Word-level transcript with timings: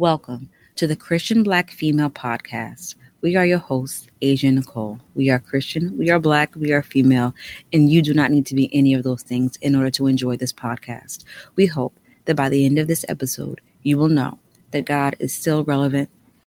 Welcome 0.00 0.48
to 0.76 0.86
the 0.86 0.96
Christian 0.96 1.42
Black 1.42 1.70
Female 1.70 2.08
Podcast. 2.08 2.94
We 3.20 3.36
are 3.36 3.44
your 3.44 3.58
hosts, 3.58 4.06
Asia 4.22 4.50
Nicole. 4.50 4.98
We 5.14 5.28
are 5.28 5.38
Christian, 5.38 5.94
we 5.98 6.08
are 6.08 6.18
Black, 6.18 6.56
we 6.56 6.72
are 6.72 6.82
female, 6.82 7.34
and 7.70 7.92
you 7.92 8.00
do 8.00 8.14
not 8.14 8.30
need 8.30 8.46
to 8.46 8.54
be 8.54 8.74
any 8.74 8.94
of 8.94 9.02
those 9.02 9.22
things 9.22 9.58
in 9.60 9.76
order 9.76 9.90
to 9.90 10.06
enjoy 10.06 10.38
this 10.38 10.54
podcast. 10.54 11.24
We 11.54 11.66
hope 11.66 11.94
that 12.24 12.34
by 12.34 12.48
the 12.48 12.64
end 12.64 12.78
of 12.78 12.88
this 12.88 13.04
episode, 13.10 13.60
you 13.82 13.98
will 13.98 14.08
know 14.08 14.38
that 14.70 14.86
God 14.86 15.16
is 15.18 15.34
still 15.34 15.64
relevant, 15.64 16.08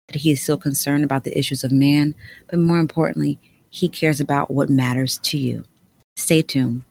that 0.07 0.15
He 0.15 0.31
is 0.31 0.41
still 0.41 0.55
concerned 0.55 1.03
about 1.03 1.25
the 1.25 1.37
issues 1.37 1.65
of 1.65 1.73
man, 1.73 2.15
but 2.49 2.59
more 2.59 2.79
importantly, 2.79 3.37
He 3.69 3.89
cares 3.89 4.21
about 4.21 4.51
what 4.51 4.69
matters 4.69 5.17
to 5.17 5.37
you. 5.37 5.65
Stay 6.15 6.43
tuned. 6.43 6.83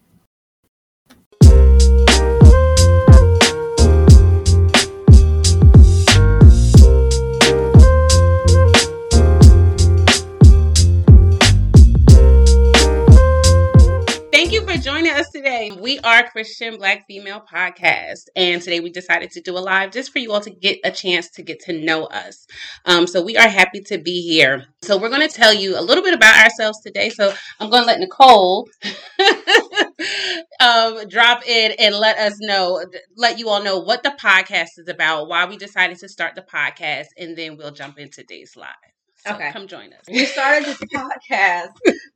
Today. 15.33 15.71
We 15.71 15.99
are 16.01 16.29
Christian 16.29 16.77
Black 16.77 17.07
Female 17.07 17.41
Podcast, 17.41 18.25
and 18.37 18.61
today 18.61 18.81
we 18.81 18.91
decided 18.91 19.31
to 19.31 19.41
do 19.41 19.57
a 19.57 19.61
live 19.61 19.91
just 19.91 20.13
for 20.13 20.19
you 20.19 20.31
all 20.31 20.43
to 20.43 20.51
get 20.51 20.79
a 20.85 20.91
chance 20.91 21.31
to 21.31 21.43
get 21.43 21.61
to 21.61 21.73
know 21.73 22.05
us. 22.05 22.47
Um, 22.85 23.07
so 23.07 23.23
we 23.23 23.39
are 23.39 23.49
happy 23.49 23.81
to 23.81 23.97
be 23.97 24.21
here. 24.21 24.67
So 24.83 24.99
we're 24.99 25.09
going 25.09 25.27
to 25.27 25.35
tell 25.35 25.55
you 25.55 25.79
a 25.79 25.81
little 25.81 26.05
bit 26.05 26.13
about 26.13 26.45
ourselves 26.45 26.83
today. 26.83 27.09
So 27.09 27.33
I'm 27.59 27.71
going 27.71 27.83
to 27.83 27.87
let 27.87 28.01
Nicole 28.01 28.69
um, 30.61 31.09
drop 31.09 31.47
in 31.47 31.73
and 31.79 31.95
let 31.95 32.19
us 32.19 32.35
know, 32.41 32.85
let 33.17 33.39
you 33.39 33.49
all 33.49 33.63
know 33.63 33.79
what 33.79 34.03
the 34.03 34.15
podcast 34.21 34.79
is 34.79 34.89
about, 34.89 35.29
why 35.29 35.47
we 35.47 35.57
decided 35.57 35.99
to 36.01 36.11
start 36.11 36.35
the 36.35 36.43
podcast, 36.43 37.07
and 37.17 37.39
then 37.39 37.57
we'll 37.57 37.71
jump 37.71 37.99
into 37.99 38.21
today's 38.21 38.55
live. 38.55 38.92
So 39.25 39.35
okay. 39.35 39.53
Come 39.53 39.69
join 39.69 39.93
us. 39.93 40.05
We 40.09 40.25
started 40.27 40.67
this 40.67 40.79
podcast 40.79 41.71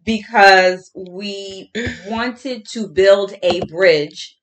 because 0.05 0.91
we 0.95 1.71
wanted 2.09 2.67
to 2.71 2.89
build 2.89 3.35
a 3.43 3.61
bridge 3.67 4.37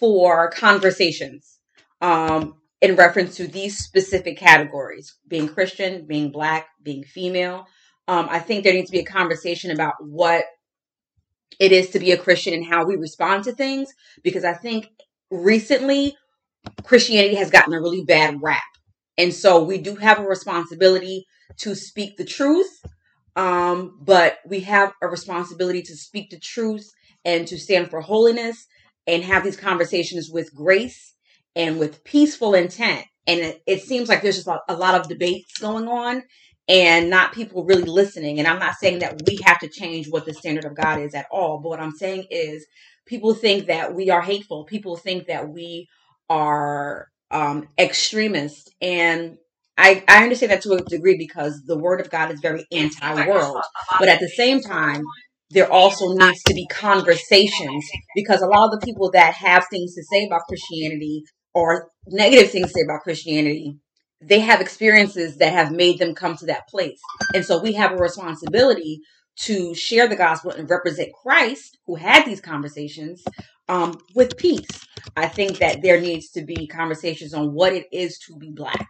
for 0.00 0.50
conversations 0.50 1.58
um, 2.00 2.54
in 2.80 2.96
reference 2.96 3.36
to 3.36 3.46
these 3.46 3.78
specific 3.78 4.38
categories 4.38 5.16
being 5.28 5.48
Christian, 5.48 6.06
being 6.06 6.32
Black, 6.32 6.66
being 6.82 7.04
female. 7.04 7.66
Um, 8.08 8.26
I 8.30 8.40
think 8.40 8.64
there 8.64 8.74
needs 8.74 8.90
to 8.90 8.96
be 8.96 9.02
a 9.02 9.04
conversation 9.04 9.70
about 9.70 9.94
what 10.00 10.44
it 11.60 11.70
is 11.70 11.90
to 11.90 12.00
be 12.00 12.10
a 12.10 12.16
Christian 12.16 12.54
and 12.54 12.66
how 12.66 12.84
we 12.84 12.96
respond 12.96 13.44
to 13.44 13.52
things 13.52 13.88
because 14.22 14.44
I 14.44 14.54
think 14.54 14.88
recently 15.30 16.16
Christianity 16.82 17.36
has 17.36 17.50
gotten 17.50 17.72
a 17.72 17.80
really 17.80 18.04
bad 18.04 18.42
rap. 18.42 18.62
And 19.16 19.32
so 19.32 19.62
we 19.62 19.78
do 19.78 19.94
have 19.96 20.18
a 20.18 20.26
responsibility 20.26 21.24
to 21.58 21.74
speak 21.74 22.16
the 22.16 22.24
truth, 22.24 22.84
um, 23.36 23.98
but 24.02 24.38
we 24.46 24.60
have 24.60 24.92
a 25.02 25.08
responsibility 25.08 25.82
to 25.82 25.96
speak 25.96 26.30
the 26.30 26.38
truth 26.40 26.90
and 27.24 27.46
to 27.48 27.58
stand 27.58 27.90
for 27.90 28.00
holiness 28.00 28.66
and 29.06 29.24
have 29.24 29.44
these 29.44 29.56
conversations 29.56 30.30
with 30.30 30.54
grace 30.54 31.14
and 31.56 31.78
with 31.78 32.04
peaceful 32.04 32.54
intent. 32.54 33.06
And 33.26 33.40
it, 33.40 33.62
it 33.66 33.82
seems 33.82 34.08
like 34.08 34.22
there's 34.22 34.36
just 34.36 34.48
a, 34.48 34.60
a 34.68 34.76
lot 34.76 35.00
of 35.00 35.08
debates 35.08 35.58
going 35.58 35.88
on 35.88 36.22
and 36.68 37.10
not 37.10 37.32
people 37.32 37.64
really 37.64 37.84
listening. 37.84 38.38
And 38.38 38.48
I'm 38.48 38.58
not 38.58 38.76
saying 38.76 39.00
that 39.00 39.22
we 39.26 39.40
have 39.44 39.58
to 39.60 39.68
change 39.68 40.08
what 40.10 40.26
the 40.26 40.34
standard 40.34 40.64
of 40.64 40.76
God 40.76 41.00
is 41.00 41.14
at 41.14 41.26
all, 41.30 41.58
but 41.58 41.70
what 41.70 41.80
I'm 41.80 41.92
saying 41.92 42.26
is 42.30 42.66
people 43.06 43.34
think 43.34 43.66
that 43.66 43.94
we 43.94 44.10
are 44.10 44.22
hateful. 44.22 44.64
People 44.64 44.96
think 44.96 45.26
that 45.26 45.48
we 45.48 45.88
are 46.30 47.08
um, 47.30 47.68
extremists. 47.78 48.70
And 48.80 49.36
I, 49.76 50.04
I 50.06 50.22
understand 50.22 50.52
that 50.52 50.62
to 50.62 50.72
a 50.74 50.82
degree 50.82 51.16
because 51.18 51.62
the 51.66 51.78
word 51.78 52.00
of 52.00 52.10
God 52.10 52.30
is 52.30 52.40
very 52.40 52.64
anti 52.70 53.26
world. 53.26 53.62
But 53.98 54.08
at 54.08 54.20
the 54.20 54.28
same 54.28 54.60
time, 54.60 55.02
there 55.50 55.70
also 55.70 56.14
needs 56.14 56.42
to 56.44 56.54
be 56.54 56.66
conversations 56.70 57.84
because 58.14 58.40
a 58.40 58.46
lot 58.46 58.66
of 58.66 58.80
the 58.80 58.84
people 58.84 59.10
that 59.12 59.34
have 59.34 59.64
things 59.70 59.94
to 59.94 60.02
say 60.04 60.26
about 60.26 60.42
Christianity 60.48 61.22
or 61.54 61.88
negative 62.08 62.50
things 62.50 62.68
to 62.68 62.72
say 62.72 62.84
about 62.84 63.02
Christianity, 63.02 63.76
they 64.20 64.40
have 64.40 64.60
experiences 64.60 65.36
that 65.36 65.52
have 65.52 65.72
made 65.72 65.98
them 65.98 66.14
come 66.14 66.36
to 66.36 66.46
that 66.46 66.68
place. 66.68 67.00
And 67.34 67.44
so 67.44 67.60
we 67.60 67.72
have 67.74 67.92
a 67.92 67.96
responsibility 67.96 69.00
to 69.40 69.74
share 69.74 70.08
the 70.08 70.16
gospel 70.16 70.52
and 70.52 70.70
represent 70.70 71.10
Christ, 71.22 71.76
who 71.86 71.96
had 71.96 72.24
these 72.24 72.40
conversations, 72.40 73.22
um, 73.68 73.98
with 74.14 74.36
peace. 74.36 74.86
I 75.16 75.26
think 75.28 75.58
that 75.58 75.82
there 75.82 76.00
needs 76.00 76.30
to 76.30 76.42
be 76.44 76.66
conversations 76.68 77.34
on 77.34 77.52
what 77.52 77.72
it 77.72 77.86
is 77.92 78.18
to 78.26 78.36
be 78.36 78.52
black. 78.54 78.88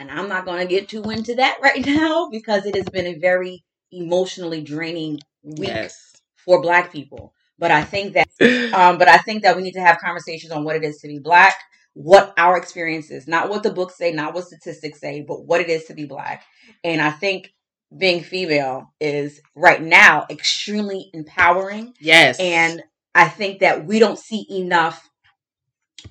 And 0.00 0.10
I'm 0.10 0.30
not 0.30 0.46
going 0.46 0.66
to 0.66 0.66
get 0.66 0.88
too 0.88 1.02
into 1.10 1.34
that 1.36 1.58
right 1.62 1.84
now 1.86 2.28
because 2.32 2.64
it 2.66 2.74
has 2.74 2.86
been 2.86 3.06
a 3.06 3.18
very 3.18 3.62
emotionally 3.92 4.62
draining 4.62 5.20
week 5.42 5.68
yes. 5.68 6.16
for 6.36 6.60
black 6.62 6.90
people. 6.90 7.34
But 7.58 7.70
I 7.70 7.84
think 7.84 8.14
that, 8.14 8.28
um, 8.74 8.98
but 8.98 9.08
I 9.08 9.18
think 9.18 9.42
that 9.42 9.56
we 9.56 9.62
need 9.62 9.74
to 9.74 9.80
have 9.80 9.98
conversations 9.98 10.50
on 10.50 10.64
what 10.64 10.76
it 10.76 10.82
is 10.82 10.98
to 10.98 11.08
be 11.08 11.18
black, 11.18 11.54
what 11.92 12.32
our 12.38 12.56
experience 12.56 13.10
is, 13.10 13.28
not 13.28 13.50
what 13.50 13.62
the 13.62 13.72
books 13.72 13.96
say, 13.96 14.10
not 14.12 14.32
what 14.34 14.46
statistics 14.46 15.00
say, 15.00 15.20
but 15.20 15.44
what 15.44 15.60
it 15.60 15.68
is 15.68 15.84
to 15.84 15.94
be 15.94 16.06
black. 16.06 16.44
And 16.82 17.02
I 17.02 17.10
think 17.10 17.52
being 17.96 18.22
female 18.22 18.94
is 19.00 19.42
right 19.54 19.82
now 19.82 20.24
extremely 20.30 21.10
empowering. 21.12 21.92
Yes. 22.00 22.40
And 22.40 22.82
I 23.14 23.28
think 23.28 23.60
that 23.60 23.84
we 23.84 23.98
don't 23.98 24.18
see 24.18 24.46
enough 24.48 25.10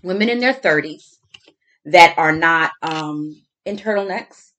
women 0.03 0.29
in 0.29 0.39
their 0.39 0.53
30s 0.53 1.15
that 1.85 2.13
are 2.17 2.35
not 2.35 2.71
um, 2.81 3.41
in 3.65 3.77
turtlenecks 3.77 4.51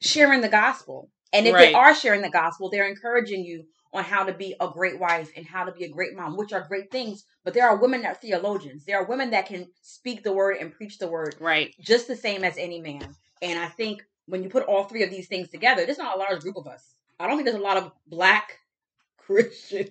sharing 0.00 0.40
the 0.40 0.48
gospel. 0.48 1.10
And 1.32 1.46
if 1.46 1.54
right. 1.54 1.68
they 1.68 1.74
are 1.74 1.94
sharing 1.94 2.22
the 2.22 2.30
gospel, 2.30 2.68
they're 2.68 2.88
encouraging 2.88 3.44
you 3.44 3.64
on 3.94 4.04
how 4.04 4.24
to 4.24 4.32
be 4.32 4.54
a 4.60 4.68
great 4.68 4.98
wife 4.98 5.30
and 5.36 5.46
how 5.46 5.64
to 5.64 5.72
be 5.72 5.84
a 5.84 5.88
great 5.88 6.14
mom, 6.14 6.36
which 6.36 6.52
are 6.52 6.66
great 6.66 6.90
things. 6.90 7.24
But 7.44 7.54
there 7.54 7.68
are 7.68 7.76
women 7.76 8.02
that 8.02 8.16
are 8.16 8.20
theologians. 8.20 8.84
There 8.84 8.98
are 8.98 9.06
women 9.06 9.30
that 9.30 9.46
can 9.46 9.68
speak 9.82 10.22
the 10.22 10.32
word 10.32 10.56
and 10.58 10.72
preach 10.72 10.98
the 10.98 11.08
word, 11.08 11.36
right? 11.40 11.74
Just 11.80 12.08
the 12.08 12.16
same 12.16 12.44
as 12.44 12.56
any 12.58 12.80
man. 12.80 13.14
And 13.40 13.58
I 13.58 13.66
think 13.66 14.02
when 14.26 14.42
you 14.42 14.48
put 14.48 14.64
all 14.64 14.84
three 14.84 15.02
of 15.02 15.10
these 15.10 15.28
things 15.28 15.50
together, 15.50 15.84
there's 15.84 15.98
not 15.98 16.16
a 16.16 16.18
large 16.18 16.40
group 16.40 16.56
of 16.56 16.66
us. 16.66 16.94
I 17.20 17.26
don't 17.26 17.36
think 17.36 17.46
there's 17.46 17.60
a 17.60 17.64
lot 17.64 17.76
of 17.76 17.92
black 18.06 18.58
Christian 19.18 19.88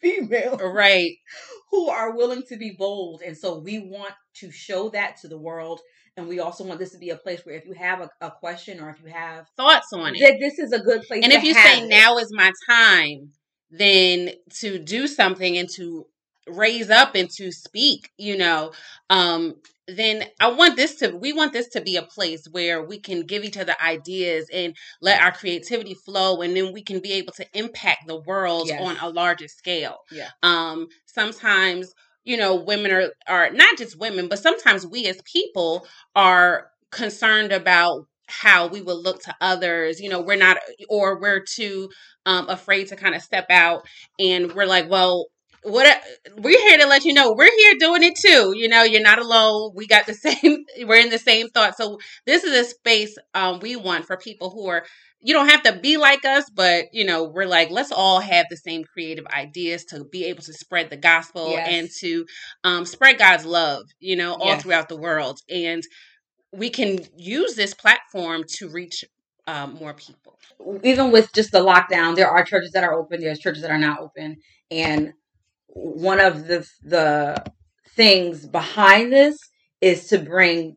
female 0.00 0.56
right 0.56 1.12
who 1.70 1.90
are 1.90 2.16
willing 2.16 2.42
to 2.42 2.56
be 2.56 2.70
bold 2.70 3.20
and 3.20 3.36
so 3.36 3.58
we 3.58 3.78
want 3.78 4.14
to 4.32 4.50
show 4.50 4.88
that 4.88 5.18
to 5.18 5.28
the 5.28 5.38
world 5.38 5.80
and 6.16 6.28
we 6.28 6.40
also 6.40 6.64
want 6.64 6.78
this 6.78 6.92
to 6.92 6.98
be 6.98 7.10
a 7.10 7.16
place 7.16 7.44
where 7.44 7.54
if 7.54 7.66
you 7.66 7.72
have 7.74 8.00
a, 8.00 8.10
a 8.20 8.30
question 8.30 8.80
or 8.80 8.90
if 8.90 9.00
you 9.02 9.10
have 9.10 9.46
thoughts 9.56 9.92
on 9.92 10.14
it 10.14 10.20
that 10.20 10.38
this 10.40 10.58
is 10.58 10.72
a 10.72 10.80
good 10.80 11.02
place 11.02 11.22
and 11.22 11.32
if 11.32 11.42
you 11.42 11.54
say 11.54 11.82
it. 11.82 11.88
now 11.88 12.18
is 12.18 12.32
my 12.32 12.52
time 12.68 13.30
then 13.70 14.30
to 14.50 14.78
do 14.78 15.06
something 15.06 15.56
and 15.56 15.68
to 15.68 16.06
raise 16.48 16.90
up 16.90 17.14
and 17.14 17.30
to 17.30 17.52
speak 17.52 18.10
you 18.18 18.36
know 18.36 18.72
um 19.10 19.54
then 19.96 20.24
I 20.40 20.50
want 20.50 20.76
this 20.76 20.96
to 20.96 21.10
we 21.10 21.32
want 21.32 21.52
this 21.52 21.68
to 21.70 21.80
be 21.80 21.96
a 21.96 22.02
place 22.02 22.46
where 22.50 22.82
we 22.82 22.98
can 22.98 23.26
give 23.26 23.44
each 23.44 23.56
other 23.56 23.74
ideas 23.84 24.48
and 24.52 24.76
let 25.00 25.22
our 25.22 25.32
creativity 25.32 25.94
flow 25.94 26.42
and 26.42 26.56
then 26.56 26.72
we 26.72 26.82
can 26.82 27.00
be 27.00 27.12
able 27.12 27.32
to 27.34 27.46
impact 27.54 28.06
the 28.06 28.20
world 28.20 28.68
yes. 28.68 28.80
on 28.80 28.96
a 29.00 29.12
larger 29.12 29.48
scale. 29.48 29.98
Yeah. 30.10 30.28
Um 30.42 30.88
sometimes 31.06 31.92
you 32.24 32.36
know 32.36 32.54
women 32.54 32.90
are 32.92 33.10
are 33.28 33.50
not 33.50 33.76
just 33.78 33.98
women 33.98 34.28
but 34.28 34.38
sometimes 34.38 34.86
we 34.86 35.06
as 35.06 35.20
people 35.24 35.86
are 36.14 36.70
concerned 36.90 37.52
about 37.52 38.06
how 38.28 38.66
we 38.68 38.80
will 38.80 39.00
look 39.02 39.22
to 39.22 39.34
others 39.40 40.00
you 40.00 40.08
know 40.08 40.20
we're 40.20 40.36
not 40.36 40.58
or 40.88 41.20
we're 41.20 41.40
too 41.40 41.88
um, 42.26 42.48
afraid 42.48 42.86
to 42.88 42.96
kind 42.96 43.14
of 43.14 43.22
step 43.22 43.46
out 43.50 43.86
and 44.18 44.52
we're 44.52 44.66
like 44.66 44.88
well 44.88 45.26
what 45.62 46.02
we're 46.38 46.58
here 46.58 46.78
to 46.78 46.86
let 46.86 47.04
you 47.04 47.12
know 47.12 47.32
we're 47.32 47.54
here 47.54 47.74
doing 47.78 48.02
it 48.02 48.16
too. 48.16 48.52
You 48.56 48.68
know 48.68 48.82
you're 48.82 49.02
not 49.02 49.18
alone. 49.18 49.72
We 49.74 49.86
got 49.86 50.06
the 50.06 50.14
same 50.26 50.64
we're 50.86 51.00
in 51.00 51.10
the 51.10 51.18
same 51.18 51.48
thought. 51.48 51.76
So 51.76 51.98
this 52.26 52.44
is 52.44 52.52
a 52.52 52.68
space 52.68 53.16
um, 53.34 53.60
we 53.60 53.76
want 53.76 54.06
for 54.06 54.16
people 54.16 54.50
who 54.50 54.68
are 54.68 54.84
you 55.22 55.34
don't 55.34 55.50
have 55.50 55.62
to 55.64 55.72
be 55.72 55.98
like 55.98 56.24
us 56.24 56.48
but 56.48 56.86
you 56.92 57.04
know 57.04 57.24
we're 57.24 57.46
like 57.46 57.70
let's 57.70 57.92
all 57.92 58.20
have 58.20 58.46
the 58.48 58.56
same 58.56 58.84
creative 58.84 59.26
ideas 59.26 59.84
to 59.84 60.04
be 60.04 60.24
able 60.24 60.42
to 60.42 60.52
spread 60.52 60.88
the 60.88 60.96
gospel 60.96 61.50
yes. 61.50 61.68
and 61.70 61.88
to 62.00 62.26
um, 62.64 62.86
spread 62.86 63.18
god's 63.18 63.44
love 63.44 63.82
you 63.98 64.16
know 64.16 64.34
all 64.34 64.46
yes. 64.48 64.62
throughout 64.62 64.88
the 64.88 64.96
world. 64.96 65.40
And 65.50 65.82
we 66.52 66.70
can 66.70 66.98
use 67.16 67.54
this 67.54 67.74
platform 67.74 68.42
to 68.56 68.68
reach 68.68 69.04
um, 69.46 69.74
more 69.74 69.94
people. 69.94 70.36
Even 70.82 71.12
with 71.12 71.32
just 71.32 71.52
the 71.52 71.60
lockdown 71.60 72.16
there 72.16 72.28
are 72.28 72.44
churches 72.44 72.72
that 72.72 72.84
are 72.84 72.94
open 72.94 73.20
there's 73.20 73.38
churches 73.38 73.62
that 73.62 73.70
are 73.70 73.78
not 73.78 74.00
open. 74.00 74.36
And 74.70 75.12
one 75.74 76.20
of 76.20 76.46
the 76.46 76.66
the 76.82 77.44
things 77.96 78.46
behind 78.46 79.12
this 79.12 79.38
is 79.80 80.08
to 80.08 80.18
bring 80.18 80.76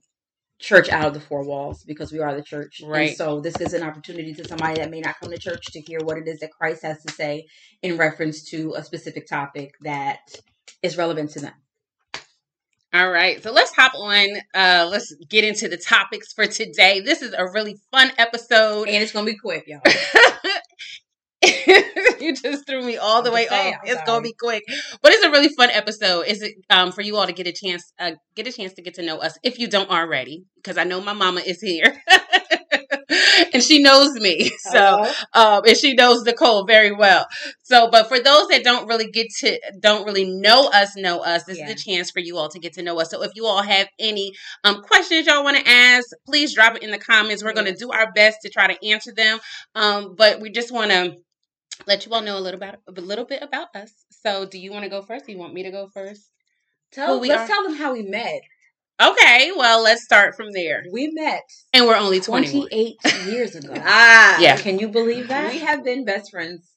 church 0.60 0.90
out 0.90 1.06
of 1.06 1.13
the 1.13 1.19
four 1.19 1.44
walls 1.44 1.84
because 1.84 2.12
we 2.12 2.19
are 2.19 2.34
the 2.36 2.42
church. 2.42 2.81
Right. 2.86 3.10
And 3.10 3.18
so 3.18 3.42
this 3.42 3.60
is 3.60 3.74
an 3.74 3.84
opportunity 3.84 4.34
to 4.34 4.48
somebody 4.48 4.75
that 4.75 4.90
may 4.90 5.01
not 5.01 5.16
come 5.19 5.30
to 5.30 5.38
church 5.38 5.63
to 5.74 5.81
hear 5.81 6.00
what 6.01 6.18
it 6.18 6.28
is 6.28 6.40
that 6.40 6.51
Christ 6.51 6.84
has 6.84 7.04
to 7.04 7.13
say 7.13 7.45
in 7.81 7.98
reference 7.98 8.50
to 8.51 8.74
a 8.75 8.84
specific 8.84 9.28
topic 9.28 9.72
that 9.81 10.19
is 10.81 10.98
relevant 10.98 11.31
to 11.31 11.42
them. 11.42 11.54
All 12.94 13.10
right, 13.10 13.42
so 13.42 13.51
let's 13.51 13.75
hop 13.75 13.94
on. 13.96 14.28
Uh, 14.54 14.88
let's 14.89 15.16
get 15.28 15.44
into 15.44 15.68
the 15.68 15.78
topics 15.78 16.31
for 16.31 16.46
today. 16.46 17.00
This 17.00 17.24
is 17.24 17.34
a 17.34 17.51
really 17.51 17.80
fun 17.92 18.12
episode, 18.19 18.88
and 18.88 19.01
it's 19.01 19.12
gonna 19.12 19.25
be 19.25 19.36
quick, 19.36 19.63
y'all. 19.66 19.81
you 22.19 22.34
just 22.36 22.66
threw 22.68 22.84
me 22.84 22.98
all 22.98 23.22
the 23.22 23.31
way 23.31 23.48
saying, 23.48 23.74
off. 23.75 23.80
I'm 23.84 23.92
It's 23.92 24.01
gonna 24.06 24.22
be 24.22 24.34
quick, 24.34 24.63
but 25.01 25.12
it's 25.12 25.24
a 25.24 25.31
really 25.31 25.50
fun 25.50 25.69
episode. 25.69 26.22
Is 26.28 26.42
it 26.42 26.54
um 26.69 26.92
for 26.92 27.01
you 27.01 27.18
all 27.18 27.25
to 27.28 27.34
get 27.34 27.48
a 27.48 27.51
chance, 27.54 27.92
uh, 28.00 28.12
get 28.36 28.48
a 28.48 28.51
chance 28.51 28.74
to 28.74 28.81
get 28.81 28.95
to 28.95 29.01
know 29.04 29.18
us 29.18 29.38
if 29.44 29.60
you 29.60 29.68
don't 29.68 29.90
already, 29.90 30.45
because 30.56 30.78
I 30.78 30.84
know 30.84 31.01
my 31.01 31.13
mama 31.13 31.42
is 31.42 31.62
here. 31.62 32.01
And 33.54 33.62
she 33.62 33.84
knows 33.84 34.13
me, 34.16 34.50
so 34.72 34.80
Uh-huh. 34.80 35.57
um, 35.57 35.63
and 35.68 35.78
she 35.78 35.94
knows 35.94 36.24
Nicole 36.24 36.66
very 36.66 36.92
well. 36.92 37.28
So, 37.62 37.89
but 37.92 38.07
for 38.07 38.19
those 38.19 38.48
that 38.48 38.63
don't 38.63 38.88
really 38.88 39.12
get 39.12 39.28
to, 39.42 39.60
don't 39.80 40.06
really 40.06 40.25
know 40.25 40.69
us, 40.74 40.96
know 40.96 41.19
us, 41.19 41.44
this 41.44 41.60
Yeah. 41.60 41.69
is 41.69 41.74
a 41.74 41.86
chance 41.86 42.10
for 42.10 42.19
you 42.19 42.38
all 42.38 42.50
to 42.50 42.60
get 42.60 42.74
to 42.74 42.81
know 42.81 43.00
us. 43.00 43.12
So, 43.12 43.22
if 43.22 43.31
you 43.36 43.46
all 43.46 43.62
have 43.62 43.88
any 44.00 44.31
um, 44.63 44.81
questions 44.81 45.28
y'all 45.28 45.44
want 45.44 45.57
to 45.57 45.69
ask, 45.69 46.07
please 46.25 46.56
drop 46.56 46.75
it 46.75 46.81
in 46.84 46.89
the 46.92 46.98
comments. 46.98 47.44
We're 47.44 47.54
going 47.54 47.72
to 47.72 47.75
do 47.75 47.92
our 47.92 48.12
best 48.13 48.38
to 48.44 48.50
try 48.50 48.74
to 48.74 48.88
answer 48.88 49.12
them. 49.13 49.39
Um, 49.75 50.16
but 50.18 50.39
we 50.42 50.50
just 50.50 50.72
want 50.72 50.89
to 50.92 51.16
let 51.88 52.06
you 52.06 52.14
all 52.14 52.22
know 52.22 52.38
a 52.38 52.40
little 52.42 52.58
about 52.58 52.75
a 52.88 53.02
little 53.02 53.25
bit 53.25 53.42
about 53.42 53.68
us. 53.75 53.92
So, 54.10 54.46
do 54.46 54.58
you 54.58 54.72
want 54.72 54.84
to 54.84 54.90
go 54.90 55.02
first? 55.02 55.25
Do 55.25 55.31
you 55.31 55.38
want 55.38 55.54
me 55.54 55.64
to 55.64 55.72
go 55.72 55.88
first? 55.94 56.30
Tell 56.92 57.20
we 57.20 57.30
let's 57.30 57.44
are. 57.44 57.48
tell 57.48 57.64
them 57.64 57.75
how 57.75 57.94
we 57.94 58.04
met. 58.04 58.42
Okay, 59.02 59.52
well, 59.58 59.81
let's 59.81 60.04
start 60.04 60.36
from 60.36 60.52
there. 60.52 60.84
We 60.94 61.08
met 61.14 61.42
And 61.74 61.88
we're 61.88 61.98
only 61.98 62.20
21. 62.20 62.68
28 62.70 62.96
years 63.25 63.56
ago. 63.56 63.74
Ah, 63.78 64.40
Yeah. 64.40 64.56
Can 64.58 64.78
you 64.78 64.88
believe 64.88 65.28
that? 65.30 65.52
We 65.52 65.60
have 65.60 65.84
been 65.84 66.06
best 66.06 66.30
friends 66.31 66.70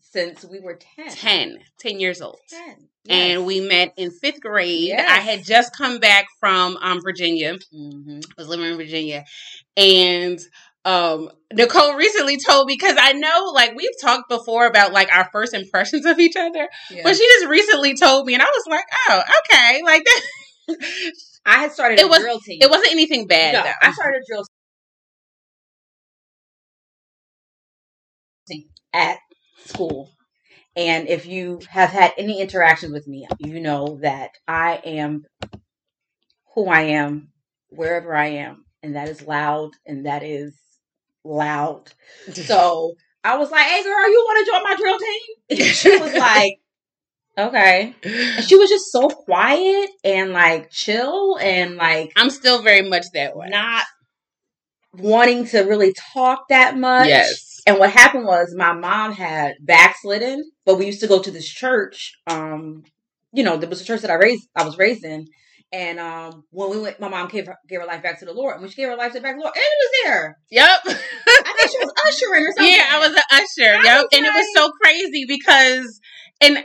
since 0.00 0.44
we 0.44 0.58
were 0.60 0.78
10. 0.96 1.08
10, 1.10 1.58
10 1.78 2.00
years 2.00 2.20
old. 2.20 2.40
10. 2.50 2.88
and 3.08 3.46
we 3.46 3.60
met 3.60 3.92
in 3.96 4.10
fifth 4.10 4.40
grade. 4.40 4.88
Yes. 4.88 5.08
I 5.08 5.20
had 5.20 5.44
just 5.44 5.76
come 5.76 5.98
back 6.00 6.26
from 6.40 6.76
um, 6.78 7.00
Virginia. 7.02 7.56
hmm 7.72 8.18
I 8.36 8.40
was 8.40 8.48
living 8.48 8.66
in 8.70 8.76
Virginia, 8.76 9.24
and 9.76 10.38
um, 10.84 11.30
Nicole 11.52 11.94
recently 11.94 12.36
told 12.38 12.66
me 12.66 12.74
because 12.78 12.96
I 12.98 13.12
know 13.12 13.50
like 13.54 13.74
we've 13.76 13.90
talked 14.00 14.28
before 14.28 14.66
about 14.66 14.92
like 14.92 15.10
our 15.14 15.28
first 15.32 15.54
impressions 15.54 16.04
of 16.06 16.18
each 16.18 16.36
other, 16.36 16.68
Yeah. 16.90 17.00
but 17.04 17.16
she 17.16 17.24
just 17.26 17.46
recently 17.48 17.94
told 17.96 18.26
me, 18.26 18.34
and 18.34 18.42
I 18.42 18.46
was 18.46 18.64
like, 18.68 18.84
oh, 19.08 19.22
okay, 19.50 19.82
like 19.84 20.04
that. 20.04 20.20
I 21.46 21.58
had 21.60 21.72
started 21.72 22.00
It 22.00 22.08
was- 22.08 22.20
drill 22.20 22.40
team. 22.40 22.58
it 22.62 22.70
wasn't 22.70 22.92
anything 22.92 23.26
bad. 23.26 23.54
No, 23.54 23.62
though. 23.62 23.72
I 23.82 23.92
started 23.92 24.22
a 24.22 24.32
drill 24.32 24.44
team 28.48 28.64
at 28.92 29.18
school. 29.64 30.10
And 30.76 31.08
if 31.08 31.26
you 31.26 31.60
have 31.68 31.90
had 31.90 32.12
any 32.18 32.40
interactions 32.40 32.92
with 32.92 33.06
me, 33.06 33.26
you 33.38 33.60
know 33.60 33.98
that 34.02 34.30
I 34.48 34.80
am 34.84 35.24
who 36.54 36.66
I 36.66 36.82
am 36.82 37.28
wherever 37.68 38.14
I 38.14 38.26
am. 38.28 38.64
And 38.82 38.96
that 38.96 39.08
is 39.08 39.22
loud 39.22 39.70
and 39.86 40.06
that 40.06 40.22
is 40.22 40.54
loud. 41.24 41.92
So 42.34 42.94
I 43.22 43.36
was 43.38 43.50
like, 43.50 43.64
hey 43.66 43.82
girl, 43.82 44.10
you 44.10 44.24
want 44.26 44.46
to 44.46 44.52
join 44.52 44.62
my 44.62 44.76
drill 44.76 44.98
team? 44.98 45.66
And 45.66 45.74
she 45.76 45.98
was 45.98 46.14
like, 46.18 46.58
okay. 47.38 47.94
And 48.02 48.44
she 48.44 48.56
was 48.56 48.70
just 48.70 48.92
so 48.92 49.08
quiet 49.08 49.90
and 50.04 50.32
like 50.32 50.70
chill 50.70 51.38
and 51.40 51.76
like 51.76 52.12
I'm 52.16 52.30
still 52.30 52.62
very 52.62 52.88
much 52.88 53.06
that 53.14 53.36
way. 53.36 53.48
not 53.48 53.84
wanting 54.92 55.46
to 55.48 55.60
really 55.60 55.94
talk 56.14 56.48
that 56.48 56.76
much. 56.76 57.08
Yes. 57.08 57.62
And 57.66 57.78
what 57.78 57.90
happened 57.90 58.26
was 58.26 58.54
my 58.56 58.72
mom 58.72 59.12
had 59.12 59.54
backslidden, 59.60 60.50
but 60.66 60.76
we 60.76 60.86
used 60.86 61.00
to 61.00 61.06
go 61.06 61.20
to 61.22 61.30
this 61.30 61.48
church. 61.48 62.14
Um, 62.26 62.84
you 63.32 63.42
know, 63.42 63.56
there 63.56 63.70
was 63.70 63.80
a 63.80 63.84
church 63.84 64.02
that 64.02 64.10
I 64.10 64.14
raised 64.14 64.46
I 64.54 64.64
was 64.64 64.78
raised 64.78 65.04
in. 65.04 65.26
And 65.72 65.98
um 65.98 66.44
when 66.50 66.70
we 66.70 66.78
went, 66.80 67.00
my 67.00 67.08
mom 67.08 67.28
gave 67.28 67.46
her, 67.46 67.56
gave 67.68 67.80
her 67.80 67.86
life 67.86 68.02
back 68.02 68.18
to 68.20 68.24
the 68.24 68.32
Lord. 68.32 68.54
And 68.54 68.62
when 68.62 68.70
she 68.70 68.76
gave 68.76 68.88
her 68.88 68.96
life 68.96 69.12
to 69.12 69.18
the 69.18 69.22
back 69.22 69.34
to 69.34 69.38
the 69.38 69.42
Lord, 69.44 69.54
Eddie 69.56 69.64
was 69.80 69.90
there. 70.04 70.38
Yep. 70.50 70.80
I 70.86 71.54
think 71.58 71.70
she 71.70 71.78
was 71.78 71.92
ushering 72.06 72.44
or 72.46 72.52
something. 72.56 72.74
Yeah, 72.76 72.86
I 72.90 72.98
was 72.98 73.10
an 73.10 73.22
usher. 73.32 73.84
Yep. 73.84 74.06
And 74.12 74.26
it 74.26 74.32
was 74.34 74.46
so 74.54 74.70
crazy 74.82 75.24
because 75.26 76.00
and 76.40 76.64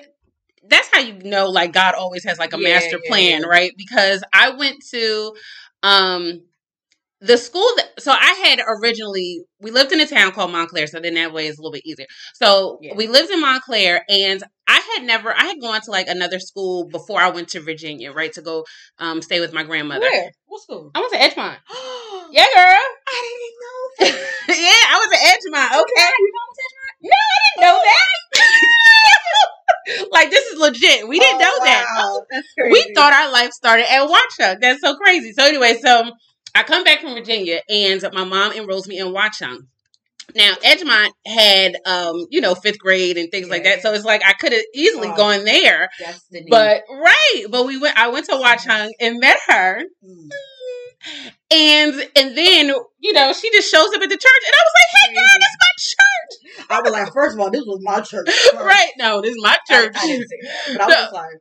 that's 0.68 0.90
how 0.94 1.00
you 1.00 1.14
know 1.24 1.50
like 1.50 1.74
God 1.74 1.96
always 1.96 2.24
has 2.26 2.38
like 2.38 2.54
a 2.54 2.60
Yeah, 2.60 2.74
master 2.74 3.00
yeah, 3.04 3.10
plan, 3.10 3.42
yeah. 3.42 3.48
right? 3.48 3.72
Because 3.78 4.24
I 4.34 4.52
went 4.52 4.84
to 4.92 5.34
um 5.82 6.42
the 7.22 7.38
school 7.38 7.68
that 7.78 8.00
so 8.00 8.12
I 8.14 8.34
had 8.46 8.60
originally 8.66 9.42
we 9.60 9.70
lived 9.72 9.92
in 9.92 10.00
a 10.00 10.08
town 10.08 10.32
called 10.32 10.52
Montclair, 10.52 10.88
so 10.88 11.00
then 11.00 11.14
that 11.16 11.34
way 11.34 11.48
it's 11.48 11.60
a 11.60 11.62
little 11.62 11.74
bit 11.74 11.86
easier. 11.86 12.08
So 12.36 12.80
Yeah. 12.82 12.94
we 12.96 13.08
lived 13.08 13.30
in 13.30 13.42
Montclair 13.42 14.06
and 14.10 14.42
I 14.68 14.80
had 14.96 15.04
never 15.06 15.36
I 15.38 15.44
had 15.46 15.60
gone 15.62 15.82
to 15.82 15.92
like 15.92 16.08
another 16.08 16.40
school 16.40 16.86
before 16.88 17.20
I 17.22 17.30
went 17.30 17.50
to 17.50 17.60
Virginia, 17.60 18.12
right? 18.14 18.32
To 18.34 18.42
go 18.42 18.66
um 19.00 19.22
stay 19.22 19.40
with 19.42 19.52
my 19.54 19.64
grandmother. 19.64 20.08
Where? 20.10 20.32
What 20.46 20.62
school? 20.62 20.92
I 20.96 21.00
went 21.02 21.12
to 21.14 21.20
Edgemont. 21.20 21.58
yeah. 22.32 22.46
Girl. 22.56 22.80
I 23.08 23.22
didn't 23.26 23.58
know 23.62 23.82
that. 24.00 24.16
yeah, 24.50 24.84
I 24.88 24.96
was 24.98 25.12
at 25.14 25.22
Edgemont. 25.36 25.72
Okay. 25.82 26.10
You 26.20 26.32
know 26.32 26.48
what 26.48 26.58
No, 27.02 27.12
I 27.12 27.14
didn't 27.44 27.62
know 27.68 27.78
that. 27.84 28.16
like 30.12 30.30
this 30.30 30.46
is 30.46 30.60
legit. 30.60 31.08
We 31.08 31.20
didn't 31.20 31.40
know 31.40 31.60
that. 31.66 31.86
Oh, 31.98 32.24
That's 32.32 32.48
We 32.72 32.92
thought 32.96 33.14
our 33.14 33.32
life 33.32 33.52
started 33.52 33.92
at 33.92 34.08
Watchung. 34.08 34.60
That's 34.62 34.82
so 34.82 34.96
crazy. 34.96 35.32
So 35.34 35.46
anyway, 35.46 35.78
so 35.82 36.12
I 36.56 36.64
come 36.64 36.84
back 36.84 37.02
from 37.02 37.14
Virginia 37.14 37.62
and 37.70 38.02
my 38.14 38.24
mom 38.24 38.52
enrolls 38.54 38.88
me 38.88 39.00
in 39.00 39.08
Watchung. 39.08 39.68
Now 40.36 40.54
Edgemont 40.64 41.10
had 41.26 41.76
um, 41.86 42.26
you 42.30 42.40
know, 42.42 42.54
fifth 42.56 42.78
grade 42.80 43.18
and 43.18 43.32
things 43.32 43.50
like 43.50 43.64
that. 43.64 43.82
So 43.82 43.94
it's 43.94 44.06
like 44.06 44.22
I 44.28 44.34
could 44.34 44.52
have 44.52 44.62
easily 44.76 45.08
Oh. 45.12 45.16
gone 45.16 45.44
there. 45.46 45.90
Destiny. 46.00 46.46
But 46.50 46.84
right. 46.90 47.46
But 47.50 47.66
we 47.66 47.78
went 47.80 47.98
I 47.98 48.10
went 48.10 48.26
to 48.28 48.34
Watchung 48.34 48.90
and 49.00 49.20
met 49.20 49.38
her. 49.48 49.82
Mm. 50.06 50.30
And 51.52 51.94
and 52.16 52.38
then, 52.38 52.74
you 53.00 53.14
know, 53.14 53.34
she 53.34 53.50
just 53.52 53.72
shows 53.72 53.88
up 53.88 54.02
at 54.02 54.10
the 54.10 54.18
church 54.18 54.44
and 54.46 54.54
I 54.54 54.64
was 54.66 54.74
like, 54.76 54.92
hey 55.02 55.14
girl, 55.16 55.40
that's 55.40 55.58
my 55.60 55.74
church. 55.80 56.68
I 56.70 56.82
was 56.82 56.92
like, 56.92 57.14
first 57.14 57.36
of 57.36 57.40
all, 57.40 57.50
this 57.52 57.64
was 57.66 57.80
my 57.84 58.02
church. 58.02 58.28
Right. 58.56 58.92
No, 58.98 59.22
this 59.22 59.32
is 59.32 59.42
my 59.42 59.58
church. 59.68 59.94
I 59.98 60.06
didn't 60.08 60.28
say 60.28 60.38
that, 60.44 60.78
but 60.78 60.82
I 60.82 60.86
was 60.88 61.10
No. 61.12 61.18
like, 61.18 61.36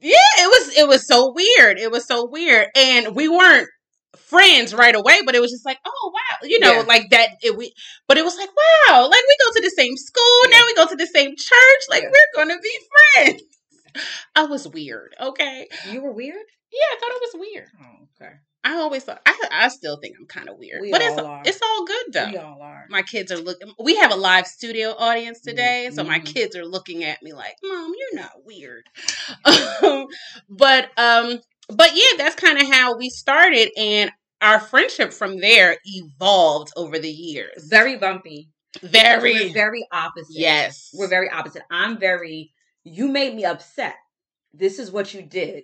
Yeah, 0.00 0.44
it 0.44 0.48
was 0.48 0.76
it 0.76 0.88
was 0.88 1.06
so 1.06 1.32
weird. 1.34 1.78
It 1.78 1.90
was 1.90 2.06
so 2.06 2.28
weird, 2.28 2.68
and 2.76 3.14
we 3.16 3.28
weren't 3.28 3.68
friends 4.34 4.74
right 4.74 4.94
away, 4.94 5.20
but 5.24 5.34
it 5.34 5.40
was 5.40 5.50
just 5.52 5.64
like, 5.64 5.78
oh 5.86 6.12
wow, 6.14 6.38
you 6.42 6.58
know, 6.58 6.74
Yeah. 6.80 6.80
like 6.82 7.10
that. 7.10 7.30
It 7.42 7.56
we, 7.56 7.72
but 8.08 8.16
it 8.18 8.24
was 8.24 8.36
like, 8.36 8.50
wow, 8.62 9.02
like 9.08 9.22
we 9.28 9.36
go 9.44 9.52
to 9.54 9.62
the 9.62 9.70
same 9.76 9.96
school 9.96 10.40
now. 10.50 10.62
We 10.66 10.74
go 10.74 10.86
to 10.88 10.96
the 10.96 11.06
same 11.06 11.34
church. 11.36 11.82
Like 11.88 12.02
Yeah. 12.02 12.10
we're 12.10 12.44
gonna 12.44 12.60
be 12.60 12.78
friends. 13.14 13.42
I 14.34 14.44
was 14.46 14.66
weird. 14.68 15.14
Okay, 15.20 15.68
you 15.92 16.02
were 16.02 16.12
weird. 16.12 16.44
yeah, 16.72 16.86
I 16.92 16.96
thought 16.98 17.10
it 17.16 17.22
was 17.32 17.40
weird. 17.48 17.68
Oh, 17.80 18.08
okay. 18.20 18.32
I 18.66 18.76
always 18.76 19.04
thought. 19.04 19.20
I 19.26 19.38
I 19.52 19.68
still 19.68 19.98
think 19.98 20.16
I'm 20.18 20.26
kind 20.26 20.48
of 20.48 20.56
weird, 20.58 20.80
We 20.80 20.90
but 20.90 21.02
it's 21.02 21.18
all 21.18 21.26
are. 21.26 21.42
it's 21.44 21.60
all 21.62 21.84
good 21.84 22.06
though. 22.14 22.30
We 22.30 22.36
all 22.38 22.62
are. 22.62 22.86
My 22.88 23.02
kids 23.02 23.30
are 23.30 23.36
looking. 23.36 23.70
We 23.78 23.96
have 23.96 24.10
a 24.10 24.16
live 24.16 24.46
studio 24.46 24.94
audience 24.98 25.40
today, 25.42 25.90
so 25.92 26.02
my 26.02 26.18
Mhm. 26.18 26.26
kids 26.34 26.56
are 26.56 26.64
looking 26.64 27.04
at 27.04 27.22
me 27.22 27.34
like, 27.34 27.56
"Mom, 27.62 27.92
you're 27.96 28.20
not 28.22 28.32
weird." 28.44 28.88
But 30.48 30.88
um, 30.98 31.40
but 31.68 31.90
yeah, 31.94 32.16
that's 32.18 32.34
kind 32.36 32.60
of 32.60 32.68
how 32.70 32.96
we 32.96 33.10
started, 33.10 33.70
and 33.76 34.10
our 34.42 34.60
friendship 34.60 35.12
from 35.12 35.40
there 35.40 35.76
evolved 35.84 36.72
over 36.76 36.98
the 36.98 37.10
years. 37.10 37.66
Very 37.68 37.96
bumpy. 37.96 38.50
Very, 38.82 39.34
We're 39.34 39.52
very 39.52 39.86
opposite. 39.92 40.34
yes, 40.36 40.90
We're 40.94 41.08
very 41.08 41.30
opposite. 41.30 41.62
I'm 41.70 41.98
very. 41.98 42.52
You 42.82 43.08
made 43.08 43.34
me 43.34 43.44
upset. 43.44 43.94
This 44.52 44.78
is 44.78 44.90
what 44.90 45.14
you 45.14 45.22
did. 45.22 45.62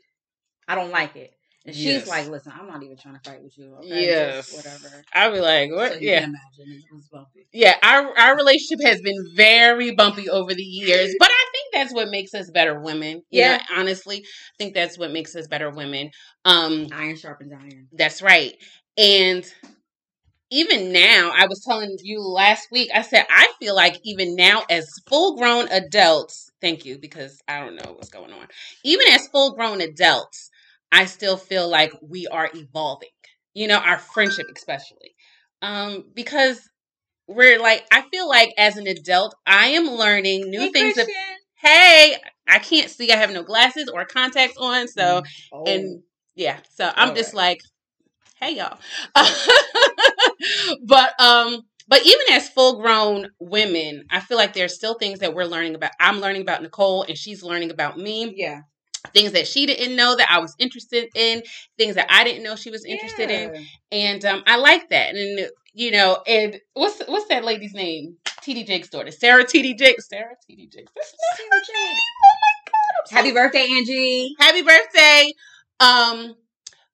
I 0.69 0.75
don't 0.77 0.91
like 0.93 1.17
it. 1.17 1.33
And 1.67 1.75
she's 1.77 1.85
Yes. 1.85 2.09
like, 2.09 2.29
"Listen, 2.29 2.53
I'm 2.59 2.67
not 2.69 2.83
even 2.83 2.97
trying 2.97 3.19
to 3.21 3.31
fight 3.31 3.43
with 3.43 3.59
you. 3.59 3.75
Okay? 3.81 4.07
Yes. 4.07 4.50
Just 4.50 4.57
whatever." 4.65 5.05
I'd 5.12 5.33
be 5.33 5.41
like, 5.41 5.69
So 5.71 5.77
"What?" 5.77 6.00
you 6.00 6.09
yeah, 6.09 6.21
can 6.21 6.29
imagine 6.31 6.83
it 6.89 6.95
was 6.95 7.09
bumpy. 7.09 7.47
yeah. 7.53 7.75
Our 7.83 8.17
our 8.19 8.37
relationship 8.37 8.83
has 8.87 9.03
been 9.03 9.27
very 9.35 9.91
bumpy 9.95 10.31
over 10.31 10.55
the 10.55 10.62
years, 10.62 11.15
but 11.19 11.29
I 11.31 11.45
think 11.53 11.60
that's 11.81 11.95
what 11.95 12.09
makes 12.09 12.35
us 12.35 12.51
better 12.51 12.81
women. 12.81 13.23
You 13.31 13.43
Yeah. 13.43 13.53
know, 13.53 13.59
honestly, 13.77 14.19
I 14.19 14.55
think 14.59 14.75
that's 14.75 14.99
what 14.99 15.11
makes 15.13 15.35
us 15.37 15.47
better 15.49 15.71
women. 15.71 16.11
Um, 16.45 16.87
Iron 16.93 17.17
sharpens 17.17 17.53
iron. 17.53 17.89
That's 17.93 18.23
right. 18.23 18.55
And 18.97 19.45
even 20.51 20.93
now, 20.93 21.31
I 21.35 21.47
was 21.47 21.63
telling 21.65 21.97
you 22.03 22.21
last 22.21 22.69
week, 22.73 22.91
I 22.93 23.03
said, 23.03 23.25
I 23.31 23.53
feel 23.61 23.75
like 23.77 24.01
even 24.05 24.35
now, 24.35 24.65
as 24.69 24.89
full 25.09 25.37
grown 25.37 25.69
adults, 25.71 26.51
thank 26.61 26.85
you, 26.85 26.99
because 26.99 27.41
I 27.47 27.61
don't 27.61 27.77
know 27.77 27.93
what's 27.93 28.09
going 28.11 28.33
on. 28.33 28.49
Even 28.85 29.07
as 29.11 29.29
full 29.29 29.55
grown 29.55 29.81
adults, 29.81 30.51
I 30.91 31.05
still 31.05 31.37
feel 31.37 31.69
like 31.69 31.93
we 32.03 32.27
are 32.27 32.51
evolving, 32.53 33.11
you 33.55 33.69
know, 33.69 33.79
our 33.79 33.99
friendship, 33.99 34.47
especially. 34.57 35.15
Um, 35.63 36.05
because 36.15 36.61
we're 37.29 37.61
like, 37.61 37.87
I 37.93 38.03
feel 38.11 38.29
like 38.29 38.53
as 38.59 38.77
an 38.77 38.89
adult, 38.89 39.37
I 39.47 39.69
am 39.69 39.87
learning 39.87 40.51
new 40.51 40.63
Hey, 40.63 40.73
things. 40.73 40.97
Hey, 41.61 42.17
I 42.49 42.59
can't 42.59 42.90
see, 42.90 43.12
I 43.12 43.17
have 43.17 43.33
no 43.33 43.43
glasses 43.43 43.88
or 43.88 44.05
contacts 44.05 44.57
on. 44.57 44.88
So, 44.88 45.23
Oh. 45.52 45.64
and 45.67 46.02
yeah 46.37 46.59
so 46.76 46.90
i'm 46.97 47.09
All 47.11 47.14
just 47.14 47.35
right. 47.35 47.59
like 47.59 47.61
hey 48.40 48.57
y'all 48.57 48.79
but 50.87 51.21
um 51.21 51.62
but 51.88 52.05
even 52.07 52.26
as 52.33 52.49
full 52.49 52.81
grown 52.81 53.29
women 53.40 54.05
i 54.11 54.21
feel 54.21 54.37
like 54.37 54.52
there's 54.55 54.75
still 54.75 54.95
things 54.95 55.19
that 55.19 55.35
we're 55.35 55.45
learning 55.45 55.75
about 55.75 55.90
i'm 56.00 56.21
learning 56.21 56.43
about 56.43 56.62
nicole 56.62 57.02
and 57.05 57.19
she's 57.19 57.43
learning 57.43 57.71
about 57.71 57.99
me 57.99 58.35
yeah, 58.37 58.61
things 59.14 59.33
that 59.33 59.49
she 59.49 59.67
didn't 59.67 59.97
know 59.97 60.14
that 60.17 60.29
I 60.31 60.40
was 60.40 60.55
interested 60.59 61.09
in, 61.14 61.43
things 61.79 61.95
that 61.95 62.07
I 62.11 62.23
didn't 62.23 62.43
know 62.45 62.55
she 62.55 62.71
was 62.71 62.85
interested 62.85 63.31
in, 63.31 63.50
and 63.90 64.25
um, 64.25 64.43
I 64.47 64.57
like 64.57 64.90
that. 64.90 65.14
And 65.17 65.49
you 65.73 65.90
know, 65.90 66.23
and 66.26 66.61
what's 66.75 67.00
what's 67.09 67.26
that 67.29 67.45
lady's 67.45 67.75
name? 67.75 68.17
TD 68.43 68.67
Jakes' 68.67 68.89
daughter, 68.89 69.11
Sarah 69.11 69.45
TD 69.45 69.79
Jake, 69.79 70.01
Sarah 70.01 70.35
TD 70.49 70.71
Jake. 70.71 70.89
That's 70.95 71.13
not 71.13 71.37
Sarah 71.37 71.49
her 71.53 71.61
Jake. 71.61 71.75
name. 71.75 71.97
Oh 72.25 72.37
my 72.43 72.71
god! 72.73 73.17
Happy 73.17 73.33
birthday, 73.33 73.67
Angie. 73.73 74.35
happy 74.39 74.63
birthday. 74.63 75.33
Um, 75.81 76.35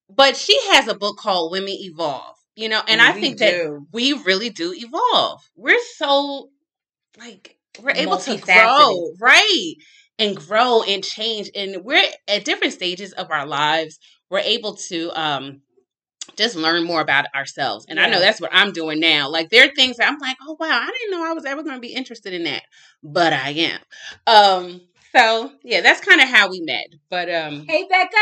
but 0.08 0.36
she 0.36 0.58
has 0.72 0.88
a 0.88 0.94
book 0.94 1.16
called 1.18 1.50
Women 1.50 1.74
Evolve, 1.78 2.36
you 2.54 2.68
know, 2.68 2.82
and 2.86 3.00
I 3.00 3.12
think 3.12 3.38
that 3.38 3.84
we 3.92 4.12
really 4.12 4.50
do 4.50 4.72
evolve. 4.74 5.42
We're 5.56 5.82
so 5.96 6.50
like 7.18 7.56
we're 7.82 7.90
able 7.90 8.18
to 8.18 8.36
grow, 8.38 9.10
right? 9.20 9.74
And 10.18 10.36
grow 10.36 10.82
and 10.82 11.04
change. 11.04 11.50
And 11.54 11.84
we're 11.84 12.02
at 12.28 12.44
different 12.44 12.72
stages 12.72 13.12
of 13.12 13.30
our 13.30 13.46
lives. 13.46 13.98
We're 14.30 14.38
able 14.38 14.76
to 14.88 15.10
um 15.20 15.62
just 16.36 16.56
learn 16.56 16.84
more 16.84 17.00
about 17.00 17.26
ourselves. 17.34 17.86
And 17.88 18.00
I 18.00 18.08
know 18.08 18.20
that's 18.20 18.40
what 18.40 18.50
I'm 18.52 18.72
doing 18.72 19.00
now. 19.00 19.28
Like 19.28 19.50
there 19.50 19.64
are 19.66 19.74
things 19.74 19.96
that 19.98 20.08
I'm 20.10 20.18
like, 20.18 20.36
oh 20.42 20.56
wow, 20.58 20.80
I 20.82 20.90
didn't 20.90 21.10
know 21.12 21.24
I 21.28 21.32
was 21.32 21.44
ever 21.44 21.62
gonna 21.62 21.80
be 21.80 21.92
interested 21.94 22.32
in 22.34 22.44
that. 22.44 22.62
But 23.02 23.32
I 23.32 23.50
am. 23.50 23.80
Um 24.26 24.80
so 25.14 25.52
yeah, 25.62 25.80
that's 25.80 26.00
kind 26.00 26.20
of 26.20 26.28
how 26.28 26.50
we 26.50 26.60
met. 26.60 26.86
But 27.10 27.32
um 27.32 27.64
Hey, 27.68 27.86
Becca. 27.88 28.16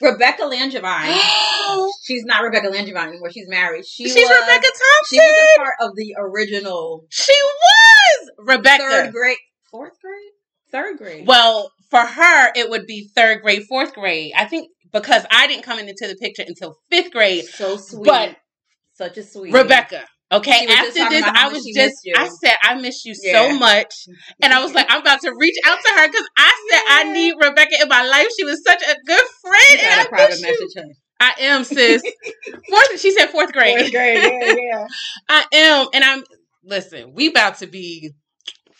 Rebecca 0.00 0.42
Langevine. 0.42 1.18
She's 2.04 2.24
not 2.24 2.42
Rebecca 2.42 2.68
Langevine 2.68 3.08
anymore. 3.08 3.30
She's 3.32 3.48
married. 3.48 3.84
She 3.84 4.04
She's 4.04 4.14
was, 4.14 4.30
Rebecca 4.40 4.62
Thompson. 4.66 5.06
She 5.10 5.18
was 5.18 5.54
a 5.56 5.58
part 5.58 5.74
of 5.80 5.96
the 5.96 6.14
original 6.18 7.04
She 7.10 7.32
was 7.32 8.30
Rebecca. 8.38 8.84
third 8.88 9.12
grade, 9.12 9.36
fourth 9.70 10.00
grade, 10.00 10.32
third 10.70 10.98
grade. 10.98 11.26
Well, 11.26 11.72
for 11.90 12.00
her, 12.00 12.52
it 12.54 12.70
would 12.70 12.86
be 12.86 13.08
third 13.14 13.42
grade, 13.42 13.64
fourth 13.68 13.94
grade. 13.94 14.32
I 14.36 14.44
think 14.44 14.68
because 14.92 15.24
I 15.30 15.46
didn't 15.46 15.64
come 15.64 15.78
into 15.78 16.06
the 16.06 16.16
picture 16.16 16.44
until 16.46 16.76
fifth 16.90 17.12
grade. 17.12 17.44
so 17.44 17.76
sweet, 17.76 18.04
but- 18.06 18.36
such 18.94 19.16
a 19.18 19.22
sweet 19.22 19.52
Rebecca. 19.54 20.04
Okay, 20.30 20.52
She 20.60 20.66
was 20.66 20.74
just 20.94 20.98
after 20.98 21.10
this, 21.14 21.24
I 21.24 21.48
was 21.48 21.64
just, 21.64 21.94
I 22.14 22.28
said, 22.44 22.56
I 22.62 22.74
miss 22.74 23.02
you 23.06 23.14
Yeah. 23.22 23.32
so 23.48 23.58
much. 23.58 23.94
And 24.42 24.52
I 24.52 24.62
was 24.62 24.74
like, 24.74 24.86
I'm 24.90 25.00
about 25.00 25.22
to 25.22 25.32
reach 25.38 25.56
out 25.64 25.78
to 25.82 25.92
her 25.96 26.06
because 26.06 26.28
I 26.36 26.68
said, 26.70 26.80
I 26.86 27.12
need 27.12 27.32
Rebecca 27.42 27.80
in 27.80 27.88
my 27.88 28.04
life. 28.06 28.26
She 28.38 28.44
was 28.44 28.62
such 28.62 28.82
a 28.82 28.94
good 29.06 29.24
friend. 29.40 29.80
And 29.80 30.00
I 30.02 30.06
private 30.06 30.38
message. 30.42 30.68
Her. 30.76 30.82
I 31.20 31.32
am, 31.40 31.64
sis. 31.64 32.02
Fourth, 32.68 33.00
she 33.00 33.10
said 33.12 33.28
fourth 33.30 33.52
grade. 33.52 33.78
Fourth 33.78 33.90
grade, 33.92 34.22
yeah, 34.22 34.54
yeah. 34.58 34.86
I 35.30 35.44
am. 35.54 35.86
And 35.94 36.04
I'm, 36.04 36.22
listen, 36.62 37.14
we 37.14 37.28
about 37.28 37.56
to 37.60 37.66
be, 37.66 38.10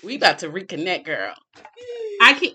we 0.05 0.17
about 0.17 0.41
to 0.41 0.51
reconnect, 0.51 1.05
girl. 1.07 1.33
I 2.21 2.35
can't, 2.35 2.55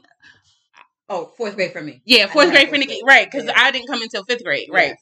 Oh, 1.13 1.32
fourth 1.38 1.55
grade 1.55 1.72
for 1.72 1.82
me. 1.82 2.01
Yeah, 2.05 2.25
fourth 2.27 2.50
grade 2.51 2.70
for 2.70 2.77
Nikki, 2.77 2.93
grade. 2.93 3.01
right? 3.08 3.27
Because 3.32 3.48
Yeah. 3.48 3.53
I 3.55 3.72
didn't 3.72 3.88
come 3.88 4.01
until 4.01 4.24
fifth 4.25 4.43
grade, 4.43 4.67
right? 4.72 4.96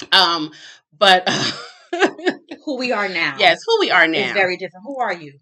Yes. 0.00 0.12
Um, 0.12 0.52
but 0.98 1.28
Who 2.64 2.78
we 2.78 2.92
are 2.92 3.08
now. 3.08 3.36
yes, 3.38 3.58
who 3.66 3.80
we 3.80 3.90
are 3.90 4.06
now. 4.08 4.18
Is 4.28 4.32
very 4.32 4.56
different. 4.56 4.84
Who 4.86 4.98
are 5.00 5.12
you? 5.12 5.32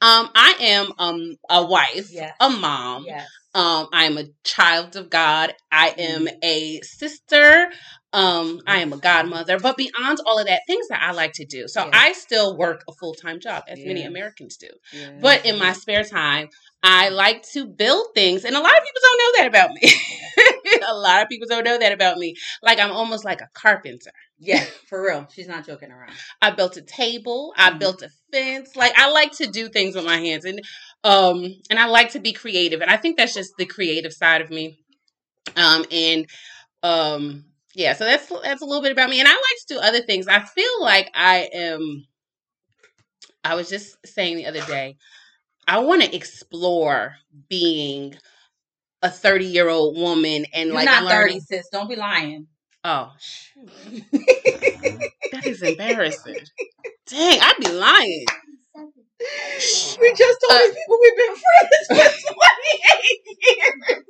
um, 0.00 0.28
I 0.34 0.54
am 0.60 0.92
um 0.98 1.36
a 1.48 1.64
wife, 1.64 2.10
Yes. 2.12 2.34
a 2.40 2.50
mom. 2.50 3.04
Yes. 3.06 3.28
Um, 3.54 3.88
I 3.92 4.04
am 4.04 4.18
a 4.18 4.24
child 4.44 4.96
of 4.96 5.08
God. 5.10 5.54
I 5.72 5.94
am 5.98 6.26
Mm-hmm. 6.26 6.36
a 6.42 6.80
sister. 6.82 7.70
Um, 8.12 8.60
I 8.66 8.78
am 8.78 8.92
a 8.94 8.96
godmother. 8.96 9.58
But 9.58 9.76
beyond 9.76 10.18
all 10.24 10.38
of 10.38 10.46
that, 10.46 10.62
things 10.66 10.88
that 10.88 11.02
I 11.02 11.12
like 11.12 11.32
to 11.34 11.44
do. 11.44 11.68
So 11.68 11.84
Yes. 11.84 11.90
I 11.92 12.12
still 12.12 12.56
work 12.56 12.82
a 12.88 12.92
full 12.94 13.14
time 13.14 13.38
job, 13.38 13.64
as 13.68 13.78
many 13.84 14.02
Americans 14.04 14.56
do. 14.56 14.68
yes. 14.92 15.10
But 15.20 15.44
in 15.44 15.58
my 15.58 15.72
spare 15.74 16.04
time, 16.04 16.48
I 16.82 17.08
like 17.10 17.42
to 17.52 17.66
build 17.66 18.06
things, 18.14 18.44
and 18.44 18.54
a 18.56 18.60
lot 18.60 18.72
of 18.72 18.82
people 18.84 19.00
don't 19.02 19.18
know 19.18 19.32
that 19.42 19.46
about 19.48 19.70
me. 19.72 19.92
a 20.88 20.94
lot 20.94 21.22
of 21.22 21.28
people 21.28 21.48
don't 21.48 21.64
know 21.64 21.76
that 21.78 21.92
about 21.92 22.16
me. 22.18 22.34
Like 22.62 22.78
I'm 22.78 22.92
almost 22.92 23.24
like 23.24 23.40
a 23.40 23.48
carpenter. 23.52 24.12
yeah, 24.38 24.64
for 24.88 25.02
real. 25.02 25.26
She's 25.34 25.48
not 25.48 25.66
joking 25.66 25.90
around. 25.90 26.12
I 26.40 26.52
built 26.52 26.76
a 26.76 26.82
table. 26.82 27.52
I 27.56 27.70
Mhm. 27.72 27.78
built 27.80 28.02
a 28.02 28.10
fence. 28.32 28.76
Like 28.76 28.92
I 28.96 29.10
like 29.10 29.32
to 29.38 29.46
do 29.48 29.68
things 29.68 29.96
with 29.96 30.04
my 30.06 30.18
hands, 30.18 30.44
and 30.46 30.60
um, 31.04 31.44
and 31.68 31.78
I 31.78 31.86
like 31.86 32.12
to 32.12 32.20
be 32.20 32.32
creative, 32.32 32.80
and 32.80 32.90
I 32.90 32.96
think 32.96 33.16
that's 33.18 33.34
just 33.34 33.52
the 33.58 33.66
creative 33.66 34.12
side 34.14 34.40
of 34.40 34.48
me. 34.50 34.78
Um, 35.56 35.84
and 35.90 36.26
um, 36.84 37.44
yeah, 37.74 37.94
so 37.94 38.04
that's 38.04 38.28
that's 38.42 38.62
a 38.62 38.64
little 38.64 38.82
bit 38.82 38.92
about 38.92 39.10
me, 39.10 39.20
and 39.20 39.28
I 39.28 39.32
like 39.32 39.40
to 39.68 39.74
do 39.74 39.80
other 39.80 40.00
things. 40.00 40.26
I 40.28 40.40
feel 40.40 40.80
like 40.80 41.10
I 41.14 41.48
am. 41.52 42.04
I 43.44 43.54
was 43.54 43.68
just 43.68 43.96
saying 44.06 44.36
the 44.36 44.46
other 44.46 44.62
day, 44.62 44.96
I 45.66 45.78
want 45.80 46.02
to 46.02 46.14
explore 46.14 47.14
being 47.48 48.14
a 49.02 49.10
thirty-year-old 49.10 49.96
woman 49.96 50.44
and 50.52 50.68
You're 50.68 50.74
like 50.76 50.84
not 50.86 51.04
learning. 51.04 51.40
thirty, 51.40 51.40
sis. 51.40 51.68
Don't 51.70 51.88
be 51.88 51.96
lying. 51.96 52.46
Oh, 52.84 53.12
that 54.12 55.42
is 55.44 55.62
embarrassing. 55.62 56.36
Dang, 57.08 57.38
I'd 57.40 57.56
be 57.58 57.70
lying. 57.72 58.24
we 60.00 60.14
just 60.14 60.38
told 60.48 60.52
Uh, 60.52 60.64
these 60.64 60.74
people 60.74 60.98
we've 61.02 61.16
been 61.16 61.36
friends 61.36 61.86
for 61.88 62.32
28 62.34 63.96
years. 63.96 64.04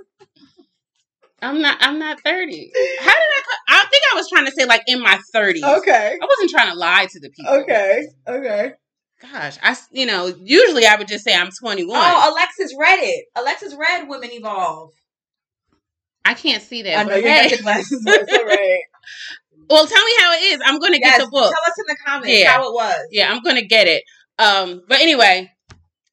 I'm 1.41 1.61
not. 1.61 1.79
I'm 1.81 1.99
not 1.99 2.21
thirty. 2.21 2.73
How 3.01 3.07
did 3.13 3.13
I? 3.13 3.43
I 3.69 3.85
think 3.91 4.03
I 4.13 4.17
was 4.17 4.29
trying 4.29 4.47
to 4.47 4.53
say 4.53 4.65
like 4.65 4.83
in 4.87 5.01
my 5.01 5.19
thirties. 5.33 5.63
Okay. 5.65 6.19
I 6.21 6.27
wasn't 6.27 6.51
trying 6.51 6.71
to 6.73 6.77
lie 6.79 7.07
to 7.11 7.21
the 7.21 7.31
people. 7.31 7.53
Okay. 7.61 8.07
Okay. 8.27 8.73
Gosh, 9.21 9.59
I 9.63 9.77
You 9.91 10.07
know, 10.07 10.33
usually 10.43 10.87
I 10.87 10.95
would 10.97 11.09
just 11.09 11.25
say 11.25 11.35
I'm 11.35 11.51
21. 11.51 11.97
Oh, 12.01 12.33
Alexis 12.33 12.73
read 12.79 13.01
it. 13.03 13.25
Alexis 13.37 13.75
read 13.75 14.09
Women 14.09 14.31
Evolve. 14.33 14.93
I 16.25 16.35
can't 16.35 16.63
see 16.63 16.83
that. 16.83 16.99
I 16.99 17.03
know 17.03 17.17
you 17.17 17.27
hey. 17.29 17.57
glasses. 17.57 18.05
all 18.07 18.45
right. 18.45 18.81
Well, 19.71 19.87
tell 19.87 20.03
me 20.03 20.13
how 20.19 20.33
it 20.33 20.43
is. 20.45 20.61
I'm 20.65 20.79
going 20.79 20.93
to 20.95 20.99
Yes, 20.99 21.19
get 21.19 21.25
the 21.27 21.31
book. 21.31 21.53
Tell 21.53 21.63
us 21.73 21.79
in 21.79 21.85
the 21.89 21.97
comments 22.07 22.39
Yeah. 22.39 22.53
how 22.53 22.71
it 22.71 22.73
was. 22.73 23.07
Yeah, 23.11 23.31
I'm 23.31 23.43
gonna 23.43 23.61
get 23.67 23.87
it. 23.87 24.03
Um, 24.39 24.83
but 24.89 25.01
anyway, 25.01 25.51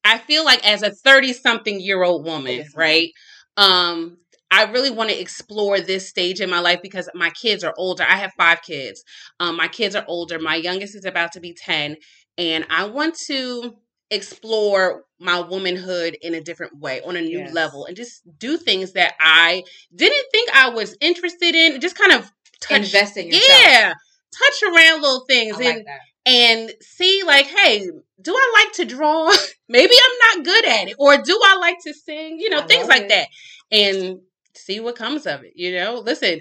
I 0.04 0.18
feel 0.18 0.44
like 0.44 0.66
as 0.68 0.82
a 0.82 0.90
30 0.90 1.32
something 1.32 1.80
year 1.80 2.02
old 2.02 2.26
woman, 2.26 2.66
right? 2.74 3.08
Um, 3.56 4.18
I 4.50 4.64
really 4.64 4.90
want 4.90 5.10
to 5.10 5.20
explore 5.20 5.80
this 5.80 6.08
stage 6.08 6.40
in 6.40 6.48
my 6.50 6.60
life 6.60 6.80
because 6.82 7.08
my 7.14 7.30
kids 7.30 7.64
are 7.64 7.74
older. 7.76 8.04
I 8.08 8.16
have 8.16 8.32
five 8.38 8.62
kids. 8.62 9.02
Um, 9.40 9.56
my 9.56 9.68
kids 9.68 9.94
are 9.96 10.04
older. 10.06 10.38
My 10.38 10.54
youngest 10.56 10.94
is 10.94 11.04
about 11.04 11.32
to 11.32 11.40
be 11.40 11.52
10, 11.52 11.96
and 12.38 12.64
I 12.70 12.84
want 12.86 13.16
to 13.26 13.74
explore 14.10 15.02
my 15.18 15.40
womanhood 15.40 16.16
in 16.22 16.34
a 16.34 16.40
different 16.40 16.78
way 16.78 17.00
on 17.02 17.16
a 17.16 17.20
new 17.20 17.38
Yes. 17.40 17.52
level 17.52 17.86
and 17.86 17.96
just 17.96 18.22
do 18.38 18.56
things 18.56 18.92
that 18.92 19.14
I 19.18 19.64
didn't 19.94 20.26
think 20.30 20.50
I 20.54 20.68
was 20.70 20.96
interested 21.00 21.54
in. 21.54 21.80
Just 21.80 21.96
kind 21.98 22.12
of 22.12 22.30
touch 22.60 22.82
Invest 22.84 23.16
in 23.16 23.26
yourself. 23.28 23.60
yeah, 23.64 23.94
touch 24.32 24.62
around 24.62 25.02
little 25.02 25.24
things 25.26 25.56
I 25.58 25.64
and 25.64 25.76
like 25.78 25.86
and 26.28 26.72
see 26.80 27.22
like 27.24 27.46
hey 27.46 27.88
do 28.20 28.32
i 28.34 28.52
like 28.64 28.72
to 28.74 28.84
draw 28.84 29.32
maybe 29.68 29.94
i'm 29.94 30.38
not 30.38 30.44
good 30.44 30.64
at 30.66 30.88
it 30.88 30.96
or 30.98 31.16
do 31.22 31.40
i 31.44 31.56
like 31.58 31.76
to 31.84 31.94
sing 31.94 32.40
you 32.40 32.50
know 32.50 32.58
I 32.62 32.66
things 32.66 32.88
like 32.88 33.02
it. 33.02 33.08
that 33.10 33.28
and 33.70 34.18
see 34.56 34.80
what 34.80 34.96
comes 34.96 35.26
of 35.26 35.42
it 35.44 35.52
you 35.54 35.74
know 35.74 36.02
listen 36.04 36.40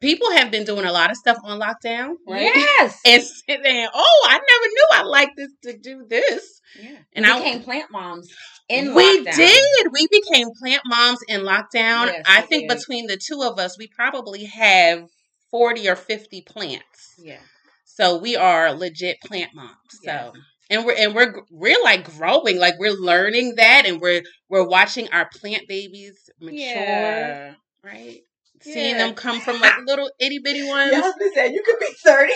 people 0.00 0.30
have 0.32 0.50
been 0.50 0.64
doing 0.64 0.84
a 0.86 0.92
lot 0.92 1.10
of 1.10 1.16
stuff 1.16 1.36
on 1.44 1.58
lockdown 1.60 2.14
right 2.28 2.52
Yes. 2.54 2.98
and 3.04 3.22
saying 3.48 3.88
oh 3.92 4.26
i 4.28 4.34
never 4.34 4.68
knew 4.74 4.86
i 4.92 5.02
liked 5.02 5.32
this 5.36 5.50
to 5.64 5.76
do 5.78 6.06
this 6.08 6.60
yeah. 6.80 6.98
and 7.14 7.24
we 7.24 7.30
I- 7.32 7.38
became 7.38 7.62
plant 7.62 7.90
moms 7.90 8.28
in 8.68 8.94
we 8.94 9.24
lockdown. 9.24 9.36
did 9.36 9.86
we 9.92 10.06
became 10.10 10.48
plant 10.60 10.82
moms 10.86 11.18
in 11.28 11.40
lockdown 11.40 12.06
Yes, 12.06 12.24
i 12.28 12.40
think 12.42 12.68
did. 12.68 12.78
between 12.78 13.06
the 13.06 13.16
two 13.16 13.42
of 13.42 13.58
us 13.58 13.76
we 13.78 13.88
probably 13.88 14.44
have 14.44 15.04
40 15.50 15.88
or 15.88 15.96
50 15.96 16.42
plants 16.42 17.14
Yeah. 17.18 17.40
so 17.84 18.18
we 18.18 18.36
are 18.36 18.72
legit 18.74 19.20
plant 19.22 19.54
moms. 19.54 19.70
So 19.92 20.00
Yes. 20.04 20.32
And 20.70 20.84
we're 20.84 20.94
and 20.94 21.14
we're 21.14 21.34
we're 21.50 21.82
like 21.82 22.04
growing, 22.16 22.58
like 22.58 22.74
we're 22.78 22.92
learning 22.92 23.54
that, 23.56 23.84
and 23.86 24.00
we're 24.00 24.22
we're 24.48 24.66
watching 24.66 25.08
our 25.10 25.28
plant 25.28 25.62
babies 25.68 26.28
mature, 26.40 26.56
Yeah. 26.58 27.54
right? 27.84 28.20
Seeing 28.60 28.96
them 28.98 29.14
come 29.14 29.40
from 29.40 29.60
like 29.60 29.74
little 29.86 30.10
itty 30.18 30.40
bitty 30.40 30.62
ones. 30.68 30.92
Your 30.92 31.02
husband 31.02 31.30
said 31.34 31.52
you 31.52 31.62
could 31.64 31.78
be 31.78 31.86
30. 32.04 32.32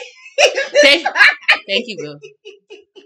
Thank, 0.83 1.07
thank 1.69 1.85
you, 1.89 1.97
boo. 1.99 2.19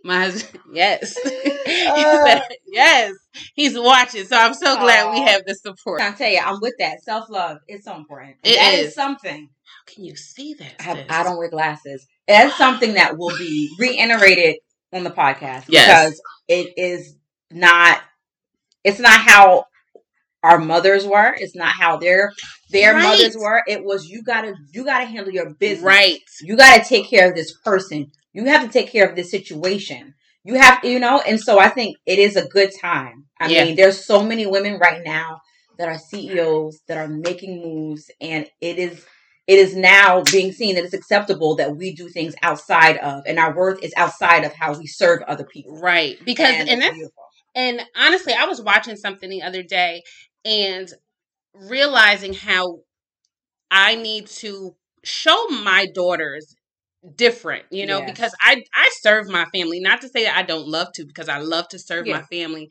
My 0.05 0.21
husband, 0.21 0.63
yes, 0.73 1.17
Uh. 1.27 2.27
said- 2.27 2.43
yes, 2.69 3.15
he's 3.55 3.77
watching. 3.77 4.25
So 4.27 4.37
I'm 4.39 4.55
so 4.55 4.77
glad 4.77 5.13
we 5.13 5.21
have 5.23 5.43
the 5.47 5.55
support. 5.55 6.01
I 6.03 6.13
tell 6.13 6.31
you, 6.31 6.41
I'm 6.45 6.61
with 6.61 6.75
that. 6.79 7.03
Self 7.03 7.29
love 7.29 7.59
is 7.69 7.85
so 7.85 7.97
important. 7.97 8.37
It 8.45 8.57
that 8.57 8.75
is. 8.75 8.89
is 8.89 8.95
something. 8.95 9.49
How 9.49 9.93
can 9.93 10.05
you 10.05 10.15
see 10.15 10.55
that? 10.55 10.75
I. 10.79 11.07
I 11.09 11.23
don't 11.25 11.37
wear 11.39 11.51
glasses. 11.51 12.07
That's 12.29 12.57
something 12.57 12.95
that 12.95 13.17
will 13.19 13.37
be 13.37 13.75
reiterated 13.79 14.57
on 14.97 15.05
the 15.05 15.11
podcast 15.11 15.65
Yes. 15.69 15.87
because 15.87 16.23
it 16.49 16.73
is 16.77 17.17
not. 17.51 18.01
It's 18.85 18.99
not 19.01 19.21
how 19.21 19.67
our 20.43 20.59
mothers 20.59 21.05
were. 21.07 21.35
It's 21.39 21.57
not 21.57 21.73
how 21.79 21.97
their 21.99 22.33
their 22.71 22.95
Right. 22.95 23.03
mothers 23.03 23.37
were. 23.37 23.63
It 23.67 23.85
was 23.85 24.09
you 24.09 24.23
gotta 24.23 24.55
you 24.73 24.85
gotta 24.85 25.05
handle 25.07 25.33
your 25.33 25.55
business. 25.55 25.85
Right. 25.85 26.21
You 26.43 26.57
gotta 26.57 26.85
take 26.85 27.09
care 27.09 27.29
of 27.29 27.37
this 27.37 27.53
person. 27.65 28.11
You 28.33 28.45
have 28.47 28.63
to 28.63 28.69
take 28.69 28.91
care 28.91 29.09
of 29.09 29.17
this 29.17 29.31
situation. 29.31 30.15
You 30.45 30.55
have 30.55 30.85
you 30.85 30.99
know, 31.01 31.21
and 31.21 31.41
so 31.41 31.59
I 31.59 31.69
think 31.69 31.97
it 32.07 32.19
is 32.19 32.37
a 32.37 32.47
good 32.47 32.71
time. 32.81 33.27
I 33.41 33.49
Yeah. 33.49 33.65
mean, 33.65 33.77
there's 33.77 34.05
so 34.05 34.23
many 34.23 34.47
women 34.47 34.79
right 34.79 35.03
now 35.05 35.41
that 35.79 35.89
are 35.89 35.99
CEOs 35.99 36.81
that 36.89 36.97
are 36.97 37.09
making 37.09 37.61
moves, 37.63 38.11
and 38.21 38.47
it 38.61 38.79
is 38.79 39.05
it 39.47 39.59
is 39.59 39.77
now 39.77 40.23
being 40.33 40.53
seen 40.53 40.75
that 40.75 40.85
it's 40.85 40.95
acceptable 40.95 41.57
that 41.57 41.77
we 41.77 41.95
do 41.95 42.09
things 42.09 42.35
outside 42.43 42.97
of, 42.99 43.23
and 43.27 43.39
our 43.39 43.55
worth 43.57 43.83
is 43.83 43.93
outside 43.97 44.45
of 44.45 44.53
how 44.55 44.77
we 44.79 44.87
serve 44.87 45.23
other 45.23 45.45
people. 45.45 45.79
Right. 45.81 46.17
Because 46.25 46.55
And 46.55 46.69
and, 46.69 46.83
that's 46.83 46.95
beautiful. 46.95 47.23
and 47.55 47.83
honestly, 47.97 48.33
I 48.35 48.47
was 48.47 48.61
watching 48.61 48.97
something 48.97 49.31
the 49.31 49.43
other 49.43 49.63
day 49.63 50.03
and 50.45 50.89
realizing 51.55 52.35
how 52.35 52.81
I 53.71 53.95
need 53.97 54.27
to 54.29 54.77
show 55.05 55.47
my 55.49 55.87
daughters 55.95 56.55
different, 57.17 57.65
you 57.71 57.87
know, 57.87 57.99
Yes. 57.99 58.11
because 58.11 58.35
I 58.41 58.63
I 58.75 58.91
serve 59.01 59.29
my 59.29 59.45
family. 59.55 59.81
Not 59.81 60.01
to 60.03 60.09
say 60.09 60.25
that 60.25 60.37
I 60.37 60.43
don't 60.43 60.67
love 60.67 60.89
to 60.95 61.05
because 61.07 61.29
I 61.29 61.39
love 61.39 61.69
to 61.69 61.79
serve 61.79 62.07
my 62.07 62.23
family. 62.23 62.69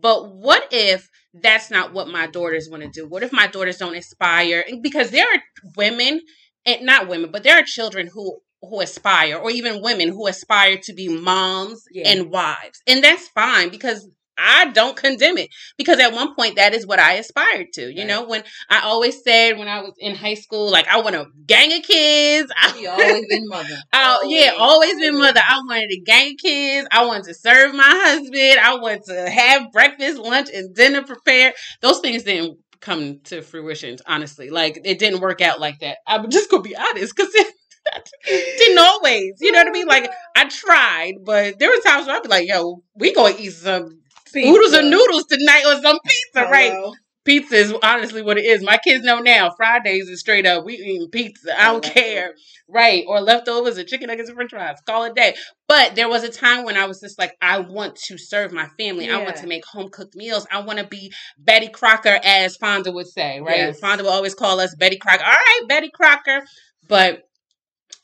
But 0.00 0.34
what 0.34 0.68
if 0.70 1.08
that's 1.34 1.70
not 1.70 1.92
what 1.92 2.08
my 2.08 2.26
daughters 2.26 2.68
want 2.70 2.82
to 2.82 2.88
do? 2.88 3.06
What 3.08 3.22
if 3.22 3.32
my 3.32 3.46
daughters 3.46 3.78
don't 3.78 3.96
aspire? 3.96 4.64
Because 4.82 5.10
there 5.10 5.26
are 5.26 5.42
women 5.76 6.20
and 6.64 6.84
not 6.84 7.08
women, 7.08 7.30
but 7.30 7.42
there 7.42 7.56
are 7.58 7.62
children 7.64 8.08
who 8.12 8.38
who 8.62 8.80
aspire 8.80 9.36
or 9.36 9.50
even 9.50 9.82
women 9.82 10.08
who 10.08 10.26
aspire 10.26 10.78
to 10.78 10.92
be 10.94 11.08
moms 11.08 11.84
Yeah. 11.92 12.08
and 12.08 12.30
wives. 12.30 12.80
And 12.86 13.04
that's 13.04 13.28
fine 13.28 13.68
because 13.68 14.08
I 14.38 14.66
don't 14.72 14.96
condemn 14.96 15.38
it 15.38 15.50
because 15.78 15.98
at 15.98 16.12
one 16.12 16.34
point 16.34 16.56
that 16.56 16.74
is 16.74 16.86
what 16.86 16.98
I 16.98 17.14
aspired 17.14 17.72
to. 17.74 17.90
You 17.90 17.98
Right. 17.98 18.06
know, 18.06 18.24
when 18.26 18.44
I 18.70 18.80
always 18.80 19.22
said 19.22 19.58
when 19.58 19.68
I 19.68 19.80
was 19.80 19.94
in 19.98 20.14
high 20.14 20.34
school, 20.34 20.70
like 20.70 20.88
I 20.88 21.00
want 21.00 21.16
a 21.16 21.26
gang 21.46 21.72
of 21.72 21.82
kids. 21.82 22.52
I, 22.60 22.86
always 22.88 23.26
been 23.26 23.48
mother. 23.48 23.76
I, 23.92 24.24
yeah, 24.28 24.52
always 24.58 24.94
been 24.96 25.18
mother. 25.18 25.40
I 25.46 25.60
wanted 25.66 25.90
a 25.90 26.00
gang 26.00 26.32
of 26.32 26.38
kids. 26.38 26.88
I 26.92 27.04
wanted 27.06 27.24
to 27.24 27.34
serve 27.34 27.74
my 27.74 27.84
husband. 27.84 28.60
I 28.60 28.74
wanted 28.76 29.04
to 29.06 29.30
have 29.30 29.72
breakfast, 29.72 30.18
lunch, 30.18 30.48
and 30.52 30.74
dinner 30.74 31.02
prepared. 31.02 31.54
Those 31.80 32.00
things 32.00 32.22
didn't 32.24 32.58
come 32.80 33.20
to 33.24 33.42
fruition, 33.42 33.98
honestly. 34.06 34.50
Like 34.50 34.80
it 34.84 34.98
didn't 34.98 35.20
work 35.20 35.40
out 35.40 35.60
like 35.60 35.78
that. 35.80 35.98
I'm 36.06 36.30
just 36.30 36.50
gonna 36.50 36.62
be 36.62 36.76
honest 36.76 37.14
because 37.16 37.32
it 37.34 37.54
didn't 38.58 38.78
always. 38.78 39.34
You 39.40 39.52
know 39.52 39.58
what 39.58 39.68
I 39.68 39.72
mean? 39.72 39.86
Like 39.86 40.08
oh, 40.10 40.14
I 40.36 40.48
tried, 40.48 41.14
but 41.24 41.58
there 41.58 41.70
were 41.70 41.80
times 41.84 42.06
where 42.06 42.16
I'd 42.16 42.22
be 42.22 42.28
like, 42.28 42.48
"Yo, 42.48 42.82
we 42.94 43.14
gonna 43.14 43.34
eat 43.38 43.50
some 43.50 44.00
oodles 44.44 44.72
and 44.72 44.90
noodles 44.90 45.24
tonight 45.26 45.64
or 45.66 45.80
some 45.82 45.98
pizza, 46.04 46.50
right?" 46.50 46.72
Hello. 46.72 46.92
Pizza 47.24 47.56
is 47.56 47.74
honestly 47.82 48.22
what 48.22 48.38
it 48.38 48.44
is. 48.44 48.62
My 48.62 48.78
kids 48.78 49.04
know 49.04 49.18
now. 49.18 49.50
Fridays 49.56 50.08
is 50.08 50.20
straight 50.20 50.46
up. 50.46 50.64
We 50.64 50.74
eating 50.74 51.08
pizza. 51.10 51.60
I 51.60 51.64
don't 51.64 51.82
care. 51.82 52.34
Right. 52.68 53.04
Or 53.08 53.20
leftovers 53.20 53.76
or 53.76 53.82
chicken 53.82 54.06
nuggets 54.06 54.28
and 54.28 54.36
french 54.36 54.52
fries. 54.52 54.76
Call 54.86 55.02
it 55.02 55.10
a 55.10 55.14
day. 55.14 55.34
But 55.66 55.96
there 55.96 56.08
was 56.08 56.22
a 56.22 56.28
time 56.28 56.64
when 56.64 56.76
I 56.76 56.86
was 56.86 57.00
just 57.00 57.18
like, 57.18 57.32
I 57.42 57.58
want 57.58 57.96
to 58.06 58.16
serve 58.16 58.52
my 58.52 58.68
family. 58.78 59.10
I 59.10 59.24
want 59.24 59.34
to 59.38 59.48
make 59.48 59.64
home 59.64 59.88
cooked 59.88 60.14
meals. 60.14 60.46
I 60.52 60.60
want 60.60 60.78
to 60.78 60.86
be 60.86 61.12
Betty 61.36 61.66
Crocker, 61.66 62.20
as 62.22 62.56
Fonda 62.56 62.92
would 62.92 63.08
say, 63.08 63.40
right? 63.40 63.56
Yes. 63.56 63.80
Fonda 63.80 64.04
would 64.04 64.10
always 64.10 64.36
call 64.36 64.60
us 64.60 64.76
Betty 64.76 64.96
Crocker. 64.96 65.24
All 65.24 65.32
right, 65.32 65.62
Betty 65.68 65.90
Crocker. 65.92 66.44
But 66.88 67.24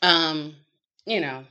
um, 0.03 0.57
you 1.07 1.21
know, 1.21 1.45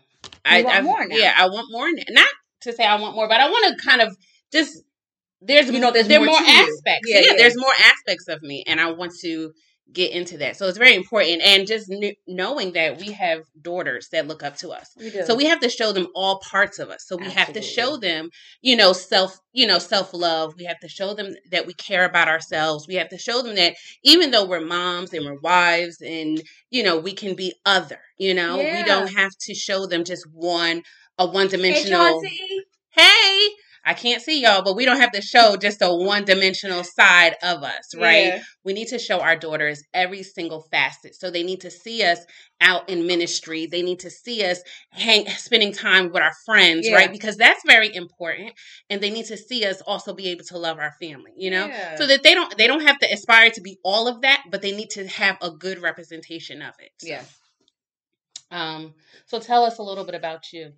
I 0.44 0.62
want 0.64 0.78
I- 0.78 0.82
more 0.82 1.06
now. 1.08 1.16
Yeah, 1.16 1.34
I 1.38 1.48
want 1.48 1.68
more. 1.72 1.90
Not 2.10 2.28
to 2.64 2.74
say 2.74 2.84
I 2.84 3.00
want 3.00 3.16
more, 3.16 3.30
but 3.30 3.40
I 3.40 3.50
want 3.50 3.80
to 3.80 3.86
kind 3.88 4.02
of 4.02 4.18
just 4.52 4.84
there's 5.42 5.70
You 5.72 5.80
know, 5.80 5.92
there's 5.92 6.08
there 6.08 6.20
more 6.20 6.28
more 6.28 6.40
aspects. 6.40 7.08
Yeah, 7.08 7.20
Yeah, 7.20 7.32
yeah. 7.32 7.34
there's 7.38 7.58
more 7.58 7.74
aspects 7.80 8.28
of 8.28 8.42
me, 8.44 8.64
and 8.68 8.80
I 8.80 8.92
want 8.92 9.14
to 9.22 9.54
get 9.92 10.12
into 10.12 10.38
that. 10.38 10.56
So 10.56 10.68
it's 10.68 10.78
very 10.78 10.96
important, 10.96 11.42
and 11.42 11.68
just 11.68 11.88
kn- 11.90 12.14
knowing 12.28 12.74
that 12.74 13.00
we 13.00 13.12
have 13.12 13.42
daughters 13.62 14.08
that 14.10 14.28
look 14.28 14.44
up 14.44 14.56
to 14.58 14.70
us. 14.70 14.92
We. 14.98 15.10
So 15.10 15.36
we 15.36 15.46
have 15.46 15.60
to 15.62 15.70
show 15.70 15.92
them 15.92 16.08
all 16.14 16.40
parts 16.40 16.80
of 16.80 16.90
us. 16.90 17.06
So 17.08 17.18
we 17.18 17.30
have 17.32 17.52
to 17.54 17.62
show 17.62 17.98
them, 17.98 18.30
you 18.62 18.76
know, 18.76 18.94
self, 18.94 19.40
you 19.52 19.66
know, 19.68 19.80
self 19.80 20.14
love. 20.14 20.54
We 20.58 20.66
have 20.66 20.80
to 20.82 20.88
show 20.88 21.14
them 21.16 21.36
that 21.52 21.66
we 21.66 21.74
care 21.74 22.06
about 22.06 22.28
ourselves. 22.28 22.88
We 22.88 22.96
have 22.96 23.10
to 23.10 23.18
show 23.18 23.42
them 23.42 23.56
that 23.56 23.76
even 24.04 24.32
though 24.32 24.46
we're 24.46 24.66
moms 24.66 25.12
and 25.14 25.26
we're 25.26 25.40
wives, 25.40 26.02
and 26.02 26.42
you 26.70 26.84
know, 26.84 27.00
we 27.00 27.14
can 27.14 27.36
be 27.36 27.54
other. 27.66 28.00
You 28.18 28.36
know, 28.36 28.58
we 28.58 28.84
don't 28.84 29.12
have 29.16 29.32
to 29.42 29.56
show 29.56 29.88
them 29.88 30.04
just 30.04 30.26
one 30.32 30.84
a 31.18 31.26
one 31.26 31.48
Hey, 31.50 31.58
dimensional. 31.58 32.22
Chauncey. 32.22 32.62
Hey, 32.92 33.50
I 33.84 33.96
can't 33.96 34.22
see 34.22 34.42
y'all, 34.44 34.62
but 34.64 34.76
we 34.76 34.86
don't 34.86 35.00
have 35.00 35.12
to 35.14 35.22
show 35.22 35.56
just 35.58 35.82
a 35.82 35.92
one 35.92 36.24
dimensional 36.24 36.84
side 36.84 37.36
of 37.42 37.64
us, 37.64 37.96
right? 37.96 38.26
Yeah. 38.28 38.44
We 38.64 38.74
need 38.74 38.90
to 38.90 39.00
show 39.00 39.20
our 39.20 39.36
daughters 39.36 39.82
every 39.94 40.22
single 40.22 40.62
facet. 40.72 41.16
So 41.16 41.32
they 41.32 41.42
need 41.42 41.62
to 41.62 41.72
see 41.72 42.04
us 42.04 42.20
out 42.62 42.88
in 42.90 43.08
ministry. 43.08 43.66
They 43.66 43.82
need 43.82 44.00
to 44.02 44.12
see 44.12 44.44
us 44.46 44.62
hang 44.92 45.28
spending 45.30 45.74
time 45.74 46.12
with 46.12 46.22
our 46.22 46.34
friends, 46.46 46.88
Yeah. 46.88 46.94
right? 46.96 47.12
Because 47.12 47.38
that's 47.38 47.64
very 47.66 47.94
important. 47.96 48.52
And 48.92 49.02
they 49.02 49.10
need 49.10 49.26
to 49.26 49.38
see 49.38 49.66
us 49.66 49.82
also 49.88 50.14
be 50.14 50.28
able 50.30 50.44
to 50.46 50.60
love 50.60 50.78
our 50.78 50.94
family, 51.02 51.32
you 51.36 51.50
know? 51.50 51.66
Yeah. 51.66 51.96
So 51.96 52.06
that 52.06 52.22
they 52.22 52.36
don't 52.36 52.56
they 52.58 52.68
don't 52.68 52.86
have 52.86 53.00
to 53.00 53.12
aspire 53.12 53.50
to 53.50 53.62
be 53.62 53.80
all 53.84 54.08
of 54.08 54.22
that, 54.22 54.44
but 54.52 54.62
they 54.62 54.74
need 54.76 54.92
to 54.92 55.08
have 55.08 55.38
a 55.42 55.50
good 55.50 55.80
representation 55.80 56.62
of 56.62 56.76
it. 56.80 56.92
So, 57.00 57.08
Yeah. 57.08 57.24
Um 58.52 58.94
so 59.26 59.40
tell 59.40 59.64
us 59.64 59.80
a 59.80 59.84
little 59.84 60.04
bit 60.06 60.16
about 60.16 60.52
you. 60.54 60.74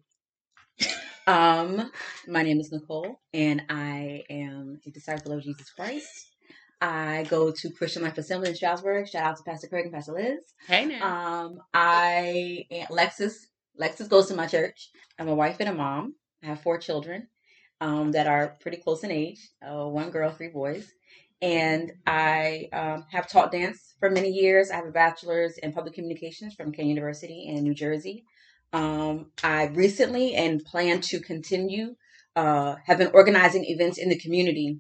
Um, 1.26 1.92
my 2.28 2.44
name 2.44 2.60
is 2.60 2.72
Nicole, 2.72 3.22
and 3.34 3.64
I 3.70 4.24
am 4.30 4.80
a 4.86 4.90
disciple 4.92 5.32
of 5.32 5.44
Jesus 5.44 5.70
Christ. 5.70 6.34
I 6.82 7.26
go 7.30 7.50
to 7.50 7.72
Christian 7.72 8.04
Life 8.04 8.18
Assembly 8.18 8.50
in 8.50 8.56
Stroudsburg. 8.56 9.08
Shout 9.08 9.24
out 9.24 9.38
to 9.38 9.44
Pastor 9.44 9.68
Craig 9.68 9.86
and 9.86 9.94
Pastor 9.94 10.14
Liz. 10.14 10.40
Hey 10.68 10.86
now. 10.86 11.46
Um, 11.46 11.60
I 11.74 12.66
am 12.70 12.88
Lexus. 12.88 13.36
Lexus 13.80 14.10
goes 14.10 14.28
to 14.28 14.36
my 14.36 14.48
church. 14.48 14.90
I'm 15.18 15.30
a 15.30 15.36
wife 15.36 15.58
and 15.62 15.70
a 15.70 15.74
mom. 15.74 16.16
I 16.44 16.48
have 16.48 16.62
four 16.62 16.78
children 16.78 17.30
um, 17.80 18.12
that 18.12 18.28
are 18.28 18.58
pretty 18.60 18.78
close 18.78 19.04
in 19.04 19.12
age. 19.12 19.40
Uh, 19.66 19.86
one 19.86 20.10
girl, 20.10 20.32
three 20.32 20.50
boys. 20.50 20.92
And 21.42 21.94
I 22.06 22.68
um, 22.74 23.06
have 23.12 23.30
taught 23.30 23.52
dance 23.52 23.96
for 24.00 24.10
many 24.10 24.30
years. 24.30 24.72
I 24.72 24.76
have 24.76 24.88
a 24.88 24.92
bachelor's 24.92 25.58
in 25.58 25.72
public 25.72 25.94
communications 25.94 26.54
from 26.54 26.72
Kean 26.74 26.88
University 26.88 27.48
in 27.48 27.64
New 27.64 27.74
Jersey. 27.74 28.26
Um, 28.74 29.32
I 29.44 29.68
recently 29.68 30.34
and 30.36 30.64
plan 30.66 31.02
to 31.02 31.20
continue 31.20 31.96
uh, 32.36 32.76
have 32.86 32.98
been 32.98 33.12
organizing 33.14 33.64
events 33.66 33.98
in 34.00 34.10
the 34.10 34.18
community 34.18 34.80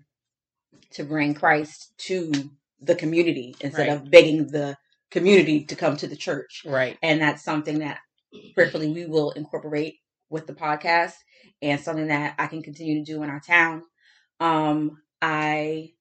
to 0.91 1.03
bring 1.03 1.33
Christ 1.35 1.93
to 1.99 2.31
the 2.81 2.95
community 2.95 3.55
instead 3.61 3.87
Right. 3.87 3.95
of 3.95 4.09
begging 4.11 4.47
the 4.47 4.75
community 5.11 5.63
to 5.65 5.75
come 5.75 5.95
to 5.97 6.07
the 6.07 6.15
church. 6.15 6.63
right. 6.65 6.97
And 7.03 7.21
that's 7.21 7.43
something 7.43 7.79
that 7.79 7.99
prayerfully 8.55 8.91
we 8.91 9.05
will 9.05 9.31
incorporate 9.31 9.95
with 10.29 10.47
the 10.47 10.53
podcast 10.53 11.13
and 11.61 11.79
something 11.79 12.07
that 12.07 12.35
I 12.39 12.47
can 12.47 12.63
continue 12.63 13.03
to 13.05 13.11
do 13.11 13.21
in 13.21 13.29
our 13.29 13.39
town. 13.39 13.83
Um, 14.39 14.97
I 15.21 15.91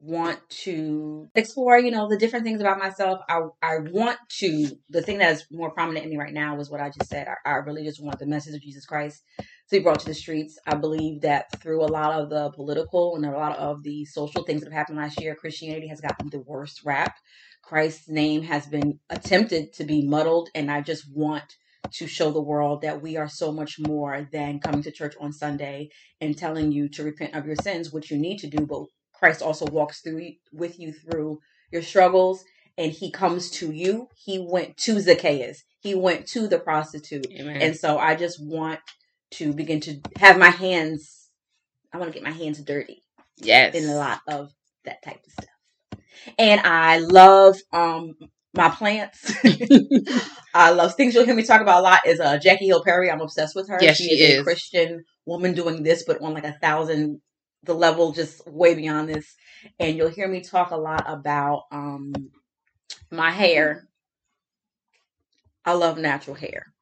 want 0.00 0.38
to 0.50 1.30
explore, 1.34 1.78
you 1.78 1.90
know, 1.90 2.08
the 2.08 2.18
different 2.18 2.44
things 2.44 2.60
about 2.60 2.78
myself. 2.78 3.20
I 3.28 3.40
I 3.62 3.78
want 3.80 4.18
to 4.40 4.70
the 4.90 5.02
thing 5.02 5.18
that 5.18 5.32
is 5.32 5.46
more 5.50 5.70
prominent 5.72 6.04
in 6.04 6.10
me 6.10 6.18
right 6.18 6.34
now 6.34 6.58
is 6.60 6.70
what 6.70 6.80
I 6.80 6.90
just 6.90 7.10
said. 7.10 7.28
I, 7.28 7.50
I 7.50 7.54
really 7.56 7.84
just 7.84 8.02
want 8.02 8.18
the 8.18 8.26
message 8.26 8.54
of 8.54 8.62
Jesus 8.62 8.86
Christ 8.86 9.22
to 9.38 9.78
be 9.78 9.80
brought 9.80 10.00
to 10.00 10.06
the 10.06 10.14
streets. 10.14 10.58
I 10.66 10.74
believe 10.76 11.22
that 11.22 11.46
through 11.60 11.84
a 11.84 11.86
lot 11.86 12.12
of 12.20 12.30
the 12.30 12.50
political 12.52 13.16
and 13.16 13.26
a 13.26 13.30
lot 13.30 13.58
of 13.58 13.82
the 13.82 14.04
social 14.06 14.44
things 14.44 14.62
that 14.62 14.72
have 14.72 14.78
happened 14.78 14.98
last 14.98 15.20
year, 15.20 15.34
Christianity 15.34 15.88
has 15.88 16.00
gotten 16.00 16.30
the 16.30 16.40
worst 16.40 16.82
rap. 16.84 17.16
Christ's 17.62 18.08
name 18.08 18.42
has 18.42 18.66
been 18.66 18.98
attempted 19.10 19.72
to 19.74 19.84
be 19.84 20.06
muddled, 20.06 20.50
and 20.54 20.70
I 20.70 20.80
just 20.80 21.04
want 21.14 21.44
to 21.92 22.06
show 22.06 22.30
the 22.30 22.42
world 22.42 22.82
that 22.82 23.02
we 23.02 23.16
are 23.16 23.28
so 23.28 23.52
much 23.52 23.78
more 23.78 24.28
than 24.32 24.60
coming 24.60 24.82
to 24.82 24.90
church 24.92 25.14
on 25.20 25.32
Sunday 25.32 25.90
and 26.20 26.36
telling 26.36 26.72
you 26.72 26.88
to 26.90 27.04
repent 27.04 27.34
of 27.34 27.46
your 27.46 27.56
sins, 27.56 27.92
which 27.92 28.10
you 28.10 28.18
need 28.18 28.38
to 28.38 28.48
do, 28.48 28.66
but 28.66 28.84
Christ 29.20 29.42
also 29.42 29.66
walks 29.66 30.00
through 30.00 30.32
with 30.52 30.80
you 30.80 30.92
through 30.92 31.38
your 31.70 31.82
struggles 31.82 32.44
and 32.76 32.90
he 32.90 33.10
comes 33.12 33.50
to 33.52 33.70
you. 33.70 34.08
He 34.16 34.38
went 34.38 34.76
to 34.78 34.98
Zacchaeus. 35.00 35.62
He 35.80 35.94
went 35.94 36.26
to 36.28 36.48
the 36.48 36.58
prostitute. 36.58 37.26
Amen. 37.30 37.62
And 37.62 37.76
so 37.76 37.98
I 37.98 38.16
just 38.16 38.42
want 38.42 38.80
to 39.32 39.52
begin 39.52 39.80
to 39.80 40.00
have 40.18 40.38
my 40.38 40.50
hands 40.50 41.20
I 41.92 41.98
want 41.98 42.12
to 42.12 42.14
get 42.14 42.22
my 42.22 42.34
hands 42.34 42.60
dirty 42.62 43.02
yes. 43.38 43.74
in 43.74 43.88
a 43.88 43.94
lot 43.94 44.20
of 44.28 44.52
that 44.84 45.02
type 45.02 45.20
of 45.26 45.32
stuff. 45.32 46.00
And 46.38 46.60
I 46.60 46.98
love 46.98 47.56
um 47.72 48.14
my 48.54 48.68
plants. 48.68 49.32
I 50.54 50.70
love 50.70 50.94
things 50.94 51.14
you'll 51.14 51.24
hear 51.24 51.34
me 51.34 51.44
talk 51.44 51.60
about 51.60 51.80
a 51.80 51.82
lot 51.82 52.00
is 52.06 52.20
uh 52.20 52.38
Jackie 52.38 52.66
Hill 52.66 52.84
Perry. 52.84 53.10
I'm 53.10 53.20
obsessed 53.20 53.56
with 53.56 53.68
her. 53.68 53.78
Yes, 53.80 53.96
she 53.96 54.12
is 54.12 54.40
a. 54.40 54.42
Christian 54.42 55.04
woman 55.26 55.54
doing 55.54 55.82
this, 55.82 56.04
but 56.06 56.20
on 56.20 56.34
like 56.34 56.44
a 56.44 56.58
thousand 56.60 57.20
the 57.64 57.74
level 57.74 58.12
just 58.12 58.46
way 58.46 58.74
beyond 58.74 59.08
this. 59.08 59.34
And 59.78 59.96
you'll 59.96 60.08
hear 60.10 60.28
me 60.28 60.40
talk 60.40 60.70
a 60.70 60.76
lot 60.76 61.04
about 61.06 61.64
um 61.70 62.12
my 63.10 63.30
hair. 63.30 63.88
I 65.64 65.72
love 65.74 65.98
natural 65.98 66.36
hair. 66.36 66.72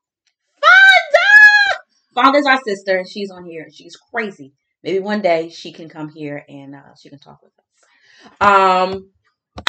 Fonda! 0.61 1.81
Fonda's 2.14 2.47
our 2.47 2.61
sister, 2.64 2.99
and 2.99 3.09
she's 3.09 3.31
on 3.31 3.45
here, 3.45 3.64
and 3.64 3.75
she's 3.75 3.97
crazy. 3.97 4.53
Maybe 4.83 5.01
one 5.01 5.21
day 5.21 5.49
she 5.49 5.73
can 5.73 5.88
come 5.88 6.09
here 6.09 6.45
and 6.49 6.75
uh, 6.75 6.95
she 7.01 7.09
can 7.09 7.19
talk 7.19 7.41
with 7.43 7.53
us. 7.59 8.41
Um, 8.41 9.11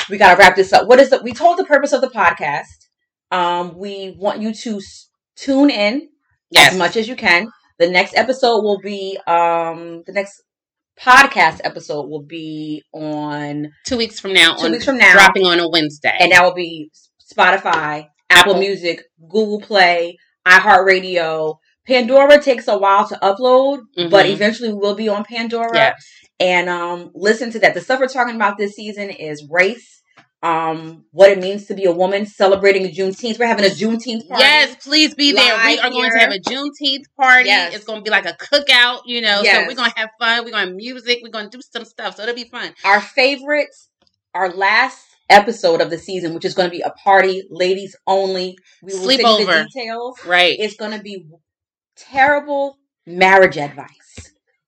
we 0.09 0.17
gotta 0.17 0.37
wrap 0.37 0.55
this 0.55 0.71
up. 0.71 0.87
What 0.87 0.99
is 0.99 1.09
the? 1.09 1.21
We 1.23 1.33
told 1.33 1.57
the 1.57 1.65
purpose 1.65 1.93
of 1.93 2.01
the 2.01 2.09
podcast. 2.09 2.87
Um, 3.31 3.77
we 3.77 4.15
want 4.17 4.41
you 4.41 4.53
to 4.53 4.77
s- 4.77 5.09
tune 5.35 5.69
in 5.69 6.09
yes. 6.51 6.71
as 6.73 6.77
much 6.77 6.95
as 6.95 7.07
you 7.07 7.15
can. 7.15 7.51
The 7.79 7.89
next 7.89 8.15
episode 8.15 8.61
will 8.61 8.79
be 8.79 9.17
um 9.25 10.03
the 10.05 10.13
next 10.13 10.43
podcast 11.01 11.59
episode 11.63 12.09
will 12.09 12.23
be 12.23 12.83
on 12.93 13.71
two 13.85 13.97
weeks 13.97 14.19
from 14.19 14.33
now. 14.33 14.55
two 14.55 14.65
on 14.65 14.71
weeks 14.71 14.85
from 14.85 14.97
now, 14.97 15.13
dropping 15.13 15.45
on 15.45 15.59
a 15.59 15.69
Wednesday. 15.69 16.15
and 16.19 16.31
that 16.31 16.43
will 16.43 16.53
be 16.53 16.91
Spotify, 17.33 18.07
Apple, 18.29 18.53
Apple. 18.53 18.59
Music, 18.59 19.03
Google 19.29 19.61
Play, 19.61 20.17
iHeartRadio. 20.47 21.57
Pandora 21.87 22.41
takes 22.41 22.67
a 22.67 22.77
while 22.77 23.07
to 23.07 23.15
upload, 23.21 23.79
but 24.11 24.25
Mhm. 24.25 24.31
eventually 24.33 24.69
we 24.71 24.79
will 24.79 24.95
be 24.95 25.09
on 25.09 25.23
Pandora. 25.23 25.75
yeah, 25.75 25.93
And 26.39 26.69
um, 26.69 27.11
listen 27.15 27.51
to 27.51 27.59
that. 27.59 27.73
The 27.73 27.81
stuff 27.81 27.99
we're 27.99 28.07
talking 28.07 28.35
about 28.35 28.57
this 28.57 28.73
season 28.75 29.09
is 29.09 29.45
race, 29.49 29.98
um, 30.41 31.03
what 31.11 31.29
it 31.29 31.39
means 31.39 31.65
to 31.65 31.73
be 31.73 31.85
a 31.85 31.91
woman, 31.91 32.25
celebrating 32.25 32.85
Juneteenth. 32.87 33.39
We're 33.39 33.47
having 33.47 33.65
a 33.65 33.69
Juneteenth 33.69 34.27
party. 34.27 34.43
yes, 34.43 34.75
please 34.83 35.13
be 35.13 35.33
there. 35.33 35.57
We 35.65 35.79
are 35.79 35.89
going 35.89 36.11
to 36.11 36.17
have 36.17 36.31
a 36.31 36.39
Juneteenth 36.39 37.05
party. 37.17 37.47
Yes. 37.49 37.75
It's 37.75 37.85
going 37.85 37.99
to 37.99 38.03
be 38.03 38.09
like 38.09 38.25
a 38.25 38.33
cookout, 38.33 39.01
you 39.05 39.21
know. 39.21 39.43
So 39.43 39.67
we're 39.67 39.75
going 39.75 39.91
to 39.91 39.99
have 39.99 40.09
fun. 40.17 40.45
We're 40.45 40.51
going 40.51 40.65
to 40.65 40.69
have 40.69 40.75
music. 40.75 41.19
We're 41.21 41.31
going 41.31 41.49
to 41.49 41.57
do 41.57 41.61
some 41.61 41.83
stuff. 41.83 42.15
So 42.15 42.23
it'll 42.23 42.35
be 42.35 42.45
fun. 42.45 42.73
Our 42.85 43.01
favorite, 43.01 43.75
our 44.33 44.49
last 44.49 45.05
episode 45.29 45.81
of 45.81 45.89
the 45.89 45.97
season, 45.97 46.33
which 46.33 46.45
is 46.45 46.53
going 46.53 46.69
to 46.69 46.75
be 46.75 46.81
a 46.81 46.91
party, 46.91 47.43
ladies 47.49 47.95
only. 48.07 48.57
We 48.81 48.93
will 48.93 49.07
send 49.07 49.11
you 49.11 49.17
the 49.17 49.23
Sleepover. 49.23 49.65
details. 49.73 50.25
Right. 50.25 50.55
It's 50.57 50.75
going 50.75 50.91
to 50.97 51.03
be 51.03 51.27
terrible 51.97 52.77
marriage 53.05 53.57
advice. 53.57 54.08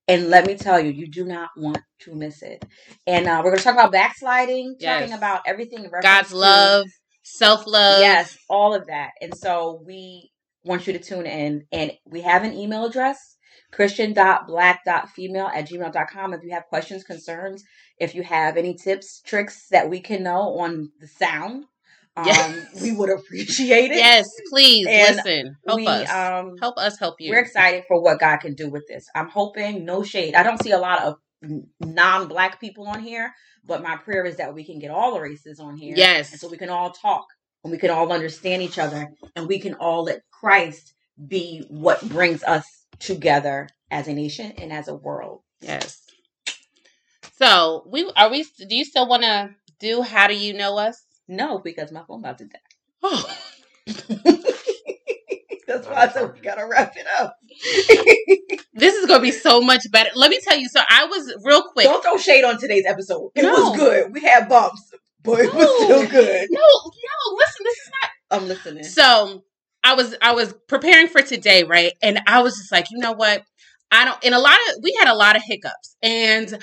And 0.08 0.30
let 0.30 0.46
me 0.46 0.56
tell 0.56 0.80
you, 0.80 0.92
you 0.92 1.08
do 1.08 1.26
not 1.26 1.50
want 1.56 1.80
to 2.02 2.16
miss 2.16 2.42
it. 2.42 2.66
And 3.08 3.28
uh, 3.28 3.42
we're 3.44 3.52
going 3.52 3.60
to 3.60 3.64
talk 3.64 3.76
about 3.76 3.92
backsliding, 3.92 4.78
talking 4.82 5.14
about 5.14 5.42
everything. 5.46 5.90
God's 6.02 6.34
love, 6.34 6.88
self 7.24 7.66
love. 7.68 8.02
Yes, 8.02 8.38
all 8.50 8.74
of 8.74 8.88
that. 8.88 9.12
And 9.22 9.36
so 9.36 9.82
we 9.86 10.32
want 10.64 10.88
you 10.88 10.94
to 10.94 11.00
tune 11.00 11.26
in. 11.26 11.66
And 11.72 11.92
we 12.06 12.22
have 12.22 12.44
an 12.44 12.54
email 12.54 12.86
address, 12.86 13.38
christian.black.female 13.72 15.48
at 15.48 15.70
gmail.com. 15.70 16.34
If 16.34 16.44
you 16.44 16.52
have 16.52 16.66
questions, 16.66 17.04
concerns, 17.04 17.64
if 18.00 18.16
you 18.16 18.24
have 18.24 18.58
any 18.58 18.76
tips, 18.76 19.22
tricks 19.22 19.68
that 19.70 19.90
we 19.90 20.02
can 20.02 20.24
know 20.24 20.60
on 20.60 20.92
the 21.00 21.08
sound, 21.08 21.66
um, 22.18 22.26
Yes. 22.26 22.82
we 22.82 22.92
would 22.92 23.10
appreciate 23.10 23.92
it. 23.92 23.98
Yes, 23.98 24.28
please 24.50 24.86
And 24.90 25.16
listen. 25.16 25.58
Help 25.66 25.78
we, 25.78 25.88
us. 25.88 26.10
Um, 26.10 26.56
help 26.60 26.78
us 26.78 27.00
help 27.00 27.16
you. 27.20 27.32
we're 27.32 27.40
excited 27.40 27.84
for 27.88 28.02
what 28.02 28.20
God 28.20 28.38
can 28.38 28.54
do 28.54 28.70
with 28.70 28.84
this. 28.88 29.06
I'm 29.16 29.30
hoping, 29.30 29.86
no 29.86 30.04
shade. 30.04 30.36
I 30.36 30.44
don't 30.44 30.62
see 30.62 30.72
a 30.72 30.78
lot 30.80 31.02
of 31.02 31.16
non 31.80 32.28
black 32.28 32.60
people 32.60 32.88
on 32.88 33.00
here, 33.02 33.34
but 33.66 33.82
my 33.82 33.96
prayer 33.98 34.26
is 34.26 34.38
that 34.38 34.54
we 34.54 34.64
can 34.66 34.80
get 34.80 34.92
all 34.92 35.14
the 35.14 35.22
races 35.22 35.60
on 35.60 35.78
here. 35.78 35.94
Yes. 35.96 36.32
And 36.32 36.40
so 36.40 36.50
we 36.50 36.58
can 36.58 36.70
all 36.70 36.92
talk 36.92 37.26
and 37.64 37.72
we 37.72 37.78
can 37.78 37.90
all 37.90 38.12
understand 38.12 38.62
each 38.62 38.78
other 38.78 39.08
and 39.36 39.48
we 39.48 39.60
can 39.60 39.74
all 39.76 40.04
let 40.04 40.22
Christ 40.32 40.94
be 41.28 41.64
what 41.70 42.02
brings 42.10 42.44
us 42.44 42.66
together 43.00 43.70
as 43.90 44.08
a 44.08 44.14
nation 44.14 44.52
and 44.58 44.72
as 44.74 44.88
a 44.88 44.96
world. 44.96 45.42
Yes. 45.62 46.04
So 47.38 47.84
we 47.88 48.12
are 48.16 48.30
we. 48.30 48.44
Do 48.44 48.76
you 48.76 48.86
still 48.86 49.08
want 49.08 49.24
to 49.24 49.52
do? 49.80 50.02
How 50.02 50.28
do 50.28 50.36
you 50.36 50.54
know 50.54 50.78
us? 50.78 51.02
No, 51.28 51.60
because 51.60 51.92
my 51.92 52.04
phone 52.08 52.20
about 52.20 52.38
to 52.40 52.46
die. 52.46 52.60
Oh, 53.04 53.38
That's 55.68 55.88
why 55.88 55.94
I 55.96 56.08
said 56.10 56.34
we 56.34 56.40
gotta 56.42 56.68
wrap 56.68 56.94
it 56.98 57.06
up. 57.20 57.38
this 58.74 58.94
is 58.96 59.06
gonna 59.06 59.22
be 59.22 59.32
so 59.32 59.62
much 59.62 59.84
better. 59.92 60.10
Let 60.16 60.30
me 60.30 60.40
tell 60.42 60.58
you. 60.58 60.68
So 60.68 60.82
I 60.90 61.06
was 61.06 61.34
real 61.44 61.64
quick. 61.72 61.86
Don't 61.86 62.04
throw 62.04 62.18
shade 62.18 62.44
on 62.44 62.60
today's 62.60 62.86
episode. 62.86 63.32
It 63.36 63.44
No. 63.44 63.52
was 63.52 63.78
good. 63.78 64.14
We 64.14 64.22
had 64.22 64.50
bumps, 64.50 64.92
but 65.24 65.40
it 65.40 65.54
was 65.54 65.84
still 65.84 66.08
good. 66.08 66.48
No, 66.52 66.60
no. 66.60 67.36
Listen, 67.38 67.64
this 67.64 67.78
is 67.78 67.92
not. 68.02 68.10
I'm 68.42 68.48
listening. 68.48 68.84
So 68.84 69.44
I 69.84 69.94
was 69.94 70.16
I 70.22 70.34
was 70.34 70.54
preparing 70.68 71.08
for 71.08 71.22
today, 71.22 71.64
right? 71.64 71.94
And 72.02 72.20
I 72.28 72.42
was 72.42 72.58
just 72.58 72.72
like, 72.72 72.92
you 72.92 72.98
know 73.00 73.14
what? 73.14 73.44
I 73.92 74.04
don't 74.06 74.24
and 74.26 74.36
a 74.36 74.40
lot 74.40 74.58
of 74.70 74.84
we 74.84 74.94
had 75.00 75.10
a 75.10 75.16
lot 75.16 75.36
of 75.38 75.42
hiccups. 75.46 75.96
And 76.02 76.62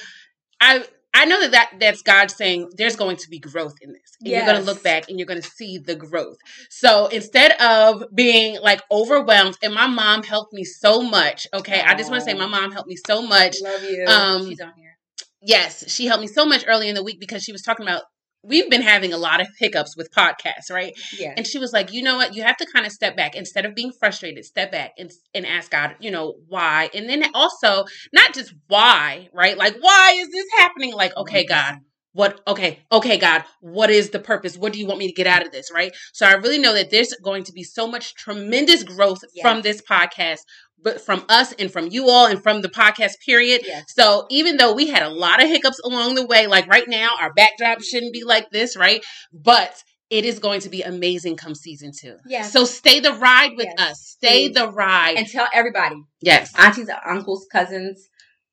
I 0.61 0.85
I 1.15 1.25
know 1.25 1.41
that, 1.41 1.53
that 1.53 1.71
that's 1.81 2.03
God 2.03 2.31
saying 2.31 2.71
there's 2.77 2.97
going 2.97 3.17
to 3.17 3.29
be 3.29 3.39
growth 3.39 3.75
in 3.81 3.93
this. 3.93 4.17
And 4.21 4.29
you're 4.29 4.45
going 4.45 4.59
to 4.59 4.63
look 4.63 4.83
back 4.83 5.09
and 5.09 5.19
you're 5.19 5.27
going 5.27 5.41
to 5.41 5.49
see 5.49 5.79
the 5.79 5.95
growth. 5.95 6.37
So 6.71 7.07
instead 7.07 7.53
of 7.61 8.05
being 8.15 8.61
like 8.61 8.83
overwhelmed, 8.91 9.57
and 9.63 9.75
my 9.75 9.87
mom 9.87 10.23
helped 10.23 10.53
me 10.53 10.65
so 10.65 11.03
much. 11.03 11.47
Okay. 11.55 11.81
I 11.81 11.95
just 11.95 12.11
want 12.11 12.23
to 12.23 12.31
say 12.31 12.35
my 12.37 12.47
mom 12.47 12.73
helped 12.73 12.89
me 12.89 12.97
so 13.07 13.23
much. 13.23 13.57
Love 13.63 13.83
you. 13.83 14.05
Um, 14.07 14.49
She's 14.49 14.61
on 14.61 14.73
here. 14.77 14.97
Yes, 15.41 15.91
she 15.91 16.07
helped 16.07 16.21
me 16.21 16.27
so 16.27 16.45
much 16.45 16.65
early 16.67 16.89
in 16.89 16.95
the 16.95 17.03
week 17.03 17.21
because 17.21 17.43
she 17.43 17.53
was 17.53 17.63
talking 17.63 17.87
about 17.87 18.03
we've 18.49 18.71
been 18.71 18.83
having 18.83 19.13
a 19.13 19.19
lot 19.19 19.41
of 19.41 19.49
hiccups 19.59 19.97
with 19.97 20.11
podcasts, 20.13 20.71
right? 20.71 20.99
Yeah. 21.19 21.35
And 21.37 21.47
she 21.47 21.59
was 21.59 21.73
like, 21.73 21.93
you 21.93 22.03
know 22.03 22.17
what? 22.17 22.35
You 22.35 22.43
have 22.43 22.57
to 22.57 22.67
kind 22.73 22.87
of 22.87 22.93
step 22.93 23.17
back 23.17 23.35
instead 23.35 23.67
of 23.67 23.75
being 23.75 23.93
frustrated, 23.93 24.45
step 24.45 24.73
back 24.73 24.93
and, 24.99 25.11
and 25.35 25.47
ask 25.47 25.71
God, 25.71 25.97
you 26.01 26.11
know, 26.11 26.35
why? 26.49 26.91
And 26.95 27.09
then 27.09 27.25
also, 27.35 27.85
not 28.13 28.35
just 28.35 28.55
why, 28.67 29.29
right? 29.33 29.57
Like, 29.57 29.77
why 29.81 30.15
is 30.17 30.29
this 30.31 30.47
happening? 30.59 30.95
Like, 30.95 31.17
okay, 31.17 31.45
God, 31.45 31.77
what, 32.13 32.41
okay, 32.47 32.81
okay, 32.91 33.19
God, 33.19 33.45
what 33.61 33.91
is 33.91 34.11
the 34.11 34.19
purpose? 34.19 34.57
What 34.57 34.73
do 34.73 34.79
you 34.79 34.87
want 34.87 34.99
me 34.99 35.07
to 35.09 35.13
get 35.15 35.27
out 35.27 35.45
of 35.45 35.53
this, 35.53 35.71
right? 35.73 35.93
So 36.13 36.27
I 36.27 36.33
really 36.33 36.59
know 36.59 36.75
that 36.75 36.91
there's 36.91 37.13
going 37.23 37.45
to 37.45 37.53
be 37.53 37.63
so 37.63 37.87
much 37.87 38.15
tremendous 38.15 38.83
growth 38.83 39.21
from 39.43 39.63
this 39.63 39.81
podcast, 39.83 40.41
but 40.83 41.01
from 41.01 41.25
us 41.29 41.53
and 41.59 41.71
from 41.71 41.89
you 41.89 42.09
all 42.09 42.27
and 42.27 42.43
from 42.43 42.63
the 42.63 42.69
podcast 42.69 43.13
period. 43.25 43.63
Yes. 43.65 43.85
So 43.95 44.27
even 44.31 44.57
though 44.57 44.75
we 44.75 44.89
had 44.89 45.03
a 45.03 45.11
lot 45.11 45.43
of 45.43 45.49
hiccups 45.49 45.81
along 45.85 46.15
the 46.15 46.27
way, 46.27 46.47
like 46.47 46.67
right 46.67 46.89
now, 46.89 47.11
our 47.21 47.33
backdrop 47.35 47.83
shouldn't 47.83 48.13
be 48.13 48.25
like 48.25 48.51
this, 48.51 48.77
right? 48.77 49.05
But 49.33 49.83
it 50.11 50.25
is 50.25 50.39
going 50.39 50.61
to 50.61 50.71
be 50.71 50.83
amazing 50.83 51.37
come 51.37 51.55
season 51.55 51.93
two. 51.97 52.17
Yeah. 52.27 52.43
So 52.43 52.65
stay 52.65 52.99
the 53.01 53.13
ride 53.13 53.53
with 53.57 53.67
Yes, 53.77 53.91
us. 53.91 54.01
Stay 54.17 54.49
please. 54.49 54.55
the 54.55 54.69
ride. 54.71 55.17
and 55.19 55.27
tell 55.29 55.47
everybody, 55.53 55.97
yes. 56.23 56.51
aunties, 56.57 56.89
uncles, 57.07 57.47
cousins, 57.53 58.09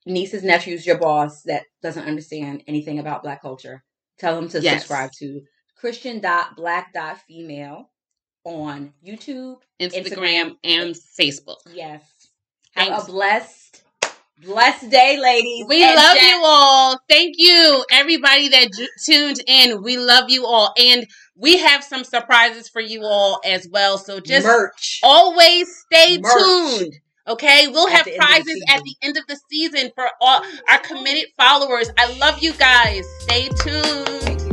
nieces, 0.05 0.43
nephews, 0.43 0.85
your 0.85 0.97
boss 0.97 1.43
that 1.43 1.63
doesn't 1.81 2.05
understand 2.07 2.63
anything 2.67 2.99
about 2.99 3.23
black 3.23 3.41
culture. 3.41 3.83
Tell 4.19 4.35
them 4.35 4.49
to 4.49 4.61
Yes. 4.61 4.81
subscribe 4.81 5.11
to 5.19 5.41
christian.black.female 5.75 7.89
on 8.43 8.93
YouTube. 9.05 9.57
Instagram, 9.79 10.03
Instagram. 10.03 10.55
and 10.63 10.95
Facebook. 11.19 11.57
Yes. 11.73 12.01
Have 12.71 12.87
Thanks. 12.89 13.03
a 13.03 13.07
blessed, 13.11 13.83
blessed 14.43 14.89
day, 14.89 15.17
ladies. 15.17 15.65
We 15.67 15.83
love 15.83 16.15
Jack- 16.15 16.21
you 16.23 16.41
all. 16.43 16.99
Thank 17.09 17.35
you, 17.37 17.83
everybody 17.91 18.49
that 18.49 18.69
tuned 19.05 19.41
in. 19.47 19.81
We 19.81 19.97
love 19.97 20.29
you 20.29 20.45
all. 20.45 20.73
And 20.77 21.07
we 21.35 21.57
have 21.57 21.83
some 21.83 22.03
surprises 22.03 22.69
for 22.69 22.81
you 22.81 23.03
all 23.03 23.41
as 23.45 23.67
well. 23.69 23.97
So 23.97 24.19
just 24.19 24.45
merch. 24.45 24.99
always 25.03 25.67
stay 25.91 26.17
Merch. 26.19 26.33
tuned. 26.33 26.93
Okay, 27.27 27.67
we'll 27.67 27.87
At 27.87 27.93
have 27.93 28.05
the 28.05 28.11
end 28.11 28.19
of 28.21 28.45
the 28.45 28.61
prizes 28.61 28.63
at 28.69 28.83
the 28.83 28.95
end 29.01 29.17
of 29.17 29.25
the 29.25 29.39
season 29.49 29.91
for 29.95 30.07
all 30.21 30.43
our 30.69 30.77
committed 30.77 31.31
followers. 31.35 31.89
I 31.97 32.15
love 32.19 32.37
you 32.37 32.53
guys. 32.53 33.03
Stay 33.21 33.49
tuned. 33.49 33.81
Thank 34.21 34.41
you. 34.41 34.51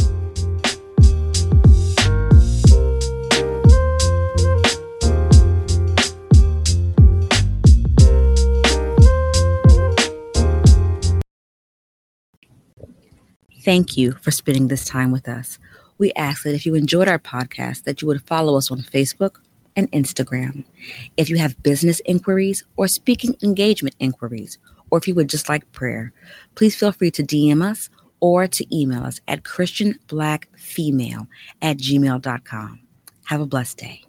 Thank 13.62 13.96
you 13.98 14.12
for 14.12 14.30
spending 14.30 14.68
this 14.68 14.86
time 14.86 15.12
with 15.12 15.28
us. 15.28 15.58
We 15.98 16.14
ask 16.14 16.44
that 16.44 16.54
if 16.54 16.64
you 16.64 16.74
enjoyed 16.74 17.06
our 17.06 17.18
podcast, 17.18 17.84
that 17.84 18.00
you 18.00 18.08
would 18.08 18.22
follow 18.22 18.56
us 18.56 18.70
on 18.70 18.78
Facebook 18.78 19.40
and 19.76 19.90
Instagram. 19.92 20.64
If 21.16 21.28
you 21.30 21.36
have 21.38 21.62
business 21.62 22.00
inquiries 22.04 22.64
or 22.76 22.88
speaking 22.88 23.36
engagement 23.42 23.96
inquiries, 23.98 24.58
or 24.90 24.98
if 24.98 25.08
you 25.08 25.14
would 25.14 25.28
just 25.28 25.48
like 25.48 25.70
prayer, 25.72 26.12
please 26.54 26.76
feel 26.76 26.92
free 26.92 27.10
to 27.12 27.22
DM 27.22 27.62
us 27.62 27.88
or 28.20 28.46
to 28.46 28.76
email 28.76 29.04
us 29.04 29.20
at 29.26 29.42
christianblackfemale 29.42 31.26
at 31.62 31.78
gmail.com. 31.78 32.80
Have 33.24 33.40
a 33.40 33.46
blessed 33.46 33.78
day. 33.78 34.04